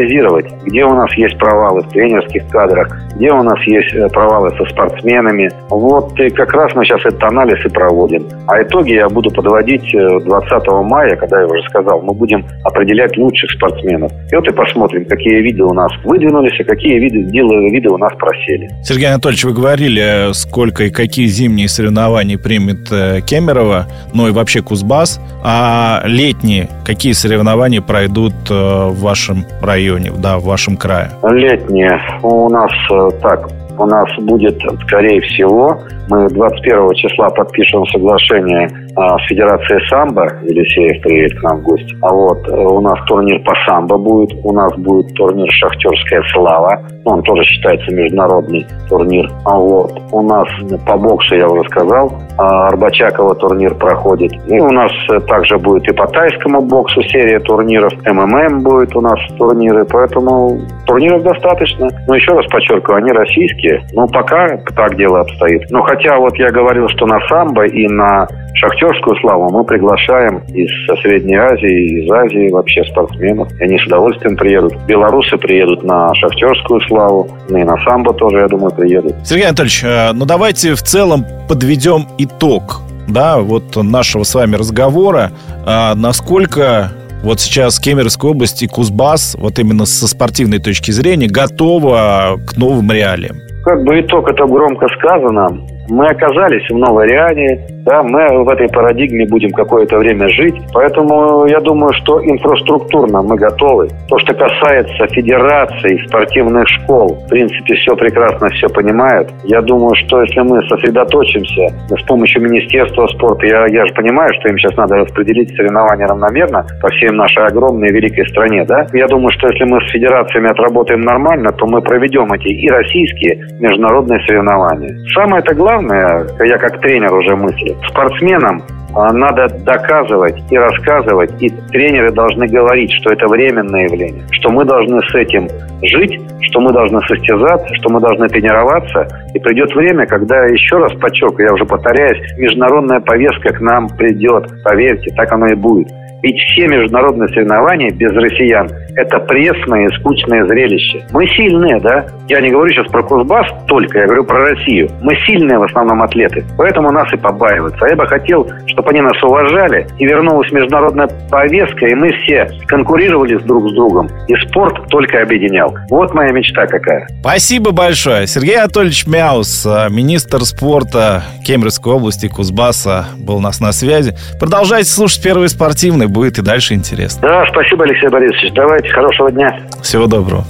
где 0.65 0.85
у 0.85 0.93
нас 0.93 1.11
есть 1.13 1.37
провалы 1.37 1.81
в 1.81 1.89
тренерских 1.89 2.47
кадрах, 2.49 2.95
где 3.15 3.31
у 3.31 3.43
нас 3.43 3.59
есть 3.65 3.93
э, 3.93 4.07
провалы 4.09 4.49
со 4.57 4.65
спортсменами. 4.65 5.49
Вот 5.69 6.19
и 6.19 6.29
как 6.29 6.53
раз 6.53 6.73
мы 6.75 6.85
сейчас 6.85 7.01
этот 7.05 7.23
анализ 7.23 7.63
и 7.65 7.69
проводим. 7.69 8.25
А 8.47 8.61
итоги 8.61 8.93
я 8.93 9.09
буду 9.09 9.31
подводить 9.31 9.91
20 9.91 10.27
э, 10.27 10.71
мая, 10.83 11.15
когда 11.15 11.41
я 11.41 11.47
уже 11.47 11.61
сказал, 11.69 12.01
мы 12.01 12.13
будем 12.13 12.45
определять 12.63 13.17
лучших 13.17 13.51
спортсменов. 13.51 14.11
И 14.31 14.35
вот 14.35 14.47
и 14.47 14.51
посмотрим, 14.51 15.05
какие 15.05 15.41
виды 15.41 15.63
у 15.63 15.73
нас 15.73 15.91
выдвинулись, 16.03 16.59
а 16.59 16.63
какие 16.63 16.99
виды, 16.99 17.19
виды 17.19 17.89
у 17.89 17.97
нас 17.97 18.13
просели. 18.17 18.69
Сергей 18.83 19.09
Анатольевич, 19.09 19.43
вы 19.45 19.53
говорили, 19.53 20.33
сколько 20.33 20.85
и 20.85 20.89
какие 20.89 21.27
зимние 21.27 21.67
соревнования 21.67 22.37
примет 22.37 22.91
э, 22.91 23.21
Кемерово 23.21 23.87
ну 24.13 24.27
и 24.27 24.31
вообще 24.31 24.61
Кузбасс. 24.61 25.19
А 25.43 26.01
летние 26.05 26.69
какие 26.85 27.13
соревнования 27.13 27.81
пройдут 27.81 28.33
э, 28.49 28.53
в 28.53 28.99
вашем 28.99 29.45
районе, 29.61 29.88
да, 30.17 30.37
в 30.37 30.43
вашем 30.43 30.77
крае? 30.77 31.09
Летние 31.23 31.99
у 32.23 32.49
нас 32.49 32.71
э, 32.91 33.09
так, 33.21 33.49
у 33.77 33.85
нас 33.85 34.07
будет, 34.19 34.59
скорее 34.85 35.21
всего, 35.21 35.79
мы 36.09 36.27
21 36.29 36.93
числа 36.95 37.29
подпишем 37.29 37.85
соглашение 37.87 38.69
с 38.95 39.27
Федерацией 39.27 39.79
самбо. 39.87 40.27
Елисеев 40.43 41.01
приедет 41.01 41.39
к 41.39 41.43
нам 41.43 41.57
в 41.57 41.63
гости. 41.63 41.95
А 42.01 42.13
вот 42.13 42.47
э, 42.47 42.51
у 42.51 42.81
нас 42.81 42.99
турнир 43.07 43.41
по 43.43 43.53
самбо 43.65 43.97
будет. 43.97 44.33
У 44.43 44.51
нас 44.53 44.73
будет 44.77 45.13
турнир 45.15 45.49
«Шахтерская 45.51 46.23
слава». 46.33 46.81
Ну, 47.05 47.11
он 47.11 47.23
тоже 47.23 47.43
считается 47.43 47.93
международный 47.93 48.65
турнир. 48.89 49.29
А 49.45 49.57
вот 49.57 49.91
у 50.11 50.21
нас 50.21 50.47
по 50.85 50.97
боксу, 50.97 51.35
я 51.35 51.47
уже 51.47 51.67
сказал, 51.69 52.11
а, 52.37 52.67
Арбачакова 52.67 53.35
турнир 53.35 53.73
проходит. 53.75 54.31
И 54.47 54.59
у 54.59 54.69
нас 54.69 54.91
э, 55.11 55.19
также 55.21 55.57
будет 55.57 55.87
и 55.87 55.93
по 55.93 56.07
тайскому 56.07 56.61
боксу 56.61 57.01
серия 57.03 57.39
турниров. 57.39 57.93
МММ 58.05 58.63
будет 58.63 58.95
у 58.95 59.01
нас 59.01 59.19
турниры. 59.37 59.85
Поэтому 59.85 60.59
турниров 60.85 61.23
достаточно. 61.23 61.89
Но 62.07 62.15
еще 62.15 62.31
раз 62.31 62.45
подчеркиваю, 62.47 62.97
они 62.97 63.11
российские. 63.11 63.81
Но 63.93 64.07
пока 64.07 64.47
так 64.75 64.95
дело 64.95 65.21
обстоит. 65.21 65.69
Но 65.69 65.81
хотя 65.83 66.17
вот 66.17 66.35
я 66.37 66.49
говорил, 66.49 66.87
что 66.89 67.05
на 67.05 67.19
самбо 67.27 67.65
и 67.65 67.87
на 67.87 68.27
шахтерскую 68.55 68.78
славу 69.21 69.49
мы 69.51 69.63
приглашаем 69.63 70.41
из 70.49 70.69
Средней 71.01 71.35
Азии, 71.35 72.03
из 72.03 72.11
Азии 72.11 72.51
вообще 72.51 72.83
спортсменов. 72.85 73.51
И 73.59 73.63
они 73.63 73.77
с 73.77 73.85
удовольствием 73.85 74.35
приедут. 74.35 74.73
Белорусы 74.87 75.37
приедут 75.37 75.83
на 75.83 76.13
шахтерскую 76.15 76.81
славу, 76.81 77.29
ну 77.49 77.57
и 77.57 77.63
на 77.63 77.77
самбо 77.83 78.13
тоже, 78.13 78.39
я 78.39 78.47
думаю, 78.47 78.71
приедут. 78.71 79.15
Сергей 79.23 79.45
Анатольевич, 79.45 79.83
э, 79.83 80.11
ну 80.13 80.25
давайте 80.25 80.75
в 80.75 80.81
целом 80.81 81.25
подведем 81.47 82.07
итог 82.17 82.81
да, 83.07 83.39
вот 83.39 83.75
нашего 83.75 84.23
с 84.23 84.35
вами 84.35 84.55
разговора. 84.55 85.31
А 85.65 85.95
насколько 85.95 86.91
вот 87.23 87.39
сейчас 87.39 87.79
Кемеровская 87.79 88.31
область 88.31 88.63
и 88.63 88.67
Кузбасс, 88.67 89.35
вот 89.39 89.59
именно 89.59 89.85
со 89.85 90.07
спортивной 90.07 90.59
точки 90.59 90.91
зрения, 90.91 91.27
готова 91.27 92.39
к 92.45 92.57
новым 92.57 92.91
реалиям? 92.91 93.37
Как 93.63 93.83
бы 93.83 93.99
итог 93.99 94.29
это 94.29 94.45
громко 94.45 94.87
сказано. 94.97 95.49
Мы 95.89 96.07
оказались 96.07 96.69
в 96.69 96.77
Новой 96.77 97.07
Риане, 97.07 97.78
Да, 97.89 98.03
мы 98.03 98.43
в 98.43 98.49
этой 98.49 98.69
парадигме 98.69 99.25
будем 99.25 99.49
какое-то 99.49 99.97
время 99.97 100.29
жить. 100.29 100.53
Поэтому 100.71 101.47
я 101.47 101.59
думаю, 101.59 101.91
что 101.93 102.23
инфраструктурно 102.23 103.23
мы 103.23 103.35
готовы. 103.35 103.87
То, 104.07 104.19
что 104.19 104.35
касается 104.35 105.07
федераций, 105.07 105.99
спортивных 106.05 106.67
школ, 106.67 107.17
в 107.25 107.29
принципе, 107.29 107.73
все 107.73 107.95
прекрасно, 107.95 108.47
все 108.49 108.69
понимают. 108.69 109.31
Я 109.43 109.61
думаю, 109.61 109.95
что 109.95 110.21
если 110.21 110.41
мы 110.41 110.61
сосредоточимся 110.69 111.73
с 111.89 112.03
помощью 112.05 112.43
Министерства 112.43 113.07
спорта, 113.07 113.47
я, 113.47 113.65
я 113.65 113.83
же 113.87 113.93
понимаю, 113.95 114.29
что 114.39 114.49
им 114.49 114.59
сейчас 114.59 114.77
надо 114.77 114.97
распределить 114.97 115.55
соревнования 115.55 116.05
равномерно 116.05 116.67
по 116.83 116.89
всей 116.89 117.09
нашей 117.09 117.47
огромной 117.47 117.89
великой 117.89 118.27
стране, 118.29 118.65
да? 118.65 118.85
Я 118.93 119.07
думаю, 119.07 119.31
что 119.31 119.47
если 119.47 119.63
мы 119.63 119.81
с 119.81 119.91
федерациями 119.91 120.51
отработаем 120.51 121.01
нормально, 121.01 121.51
то 121.53 121.65
мы 121.65 121.81
проведем 121.81 122.31
эти 122.33 122.49
и 122.49 122.69
российские, 122.69 123.47
международные 123.59 124.19
соревнования. 124.27 124.95
Самое-то 125.15 125.55
главное, 125.55 126.27
я 126.39 126.57
как 126.59 126.79
тренер 126.81 127.11
уже 127.15 127.35
мыслю, 127.35 127.78
спортсменам 127.87 128.63
а, 128.95 129.13
надо 129.13 129.47
доказывать 129.63 130.41
и 130.49 130.57
рассказывать, 130.57 131.31
и 131.41 131.49
тренеры 131.49 132.11
должны 132.11 132.47
говорить, 132.47 132.91
что 132.93 133.11
это 133.11 133.27
временное 133.27 133.83
явление, 133.83 134.25
что 134.31 134.49
мы 134.49 134.65
должны 134.65 135.01
с 135.03 135.15
этим 135.15 135.47
жить, 135.83 136.19
что 136.41 136.59
мы 136.59 136.73
должны 136.73 136.99
состязаться, 137.01 137.73
что 137.75 137.89
мы 137.89 137.99
должны 138.01 138.27
тренироваться. 138.27 139.07
И 139.33 139.39
придет 139.39 139.73
время, 139.75 140.05
когда, 140.07 140.45
еще 140.45 140.77
раз 140.77 140.93
подчеркиваю, 140.93 141.47
я 141.47 141.53
уже 141.53 141.65
повторяюсь, 141.65 142.19
международная 142.37 142.99
повестка 142.99 143.53
к 143.53 143.61
нам 143.61 143.89
придет. 143.89 144.47
Поверьте, 144.63 145.13
так 145.15 145.31
оно 145.31 145.47
и 145.47 145.55
будет. 145.55 145.87
Ведь 146.21 146.37
все 146.37 146.67
международные 146.67 147.29
соревнования 147.29 147.91
без 147.91 148.11
россиян– 148.11 148.69
это 148.95 149.19
пресное 149.19 149.87
и 149.87 149.95
скучное 149.99 150.45
зрелище. 150.45 151.05
Мы 151.11 151.27
сильные, 151.27 151.79
да? 151.79 152.05
Я 152.27 152.41
не 152.41 152.49
говорю 152.49 152.71
сейчас 152.73 152.87
про 152.91 153.03
Кузбасс 153.03 153.47
только, 153.67 153.99
я 153.99 154.05
говорю 154.05 154.23
про 154.25 154.49
Россию. 154.49 154.89
Мы 155.01 155.15
сильные 155.25 155.57
в 155.57 155.63
основном 155.63 156.01
атлеты, 156.01 156.43
поэтому 156.57 156.91
нас 156.91 157.11
и 157.13 157.17
побаиваются. 157.17 157.85
А 157.85 157.89
я 157.89 157.95
бы 157.95 158.05
хотел, 158.05 158.47
чтобы 158.67 158.89
они 158.89 159.01
нас 159.01 159.21
уважали, 159.23 159.87
и 159.97 160.05
вернулась 160.05 160.51
международная 160.51 161.09
повестка, 161.29 161.87
и 161.87 161.95
мы 161.95 162.11
все 162.23 162.49
конкурировали 162.67 163.37
друг 163.37 163.69
с 163.69 163.73
другом, 163.73 164.09
и 164.27 164.35
спорт 164.47 164.87
только 164.89 165.21
объединял. 165.21 165.75
Вот 165.89 166.13
моя 166.13 166.31
мечта 166.31 166.67
какая. 166.67 167.07
Спасибо 167.21 167.71
большое. 167.71 168.27
Сергей 168.27 168.57
Анатольевич 168.57 169.07
Мяус, 169.07 169.65
министр 169.89 170.41
спорта 170.41 171.23
Кемеровской 171.45 171.93
области 171.93 172.27
Кузбасса, 172.27 173.05
был 173.17 173.37
у 173.37 173.41
нас 173.41 173.59
на 173.59 173.71
связи. 173.71 174.15
Продолжайте 174.39 174.89
слушать 174.89 175.23
Первый 175.23 175.47
спортивный 175.49 176.08
будет 176.09 176.37
и 176.39 176.41
дальше 176.41 176.73
интересно. 176.73 177.21
Да, 177.21 177.45
спасибо, 177.51 177.83
Алексей 177.85 178.09
Борисович. 178.09 178.53
Давайте, 178.53 178.89
хорошего 178.89 179.31
дня. 179.31 179.61
Всего 179.81 180.07
доброго. 180.07 180.45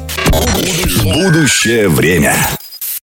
Будущее 1.03 1.89
время. 1.89 2.33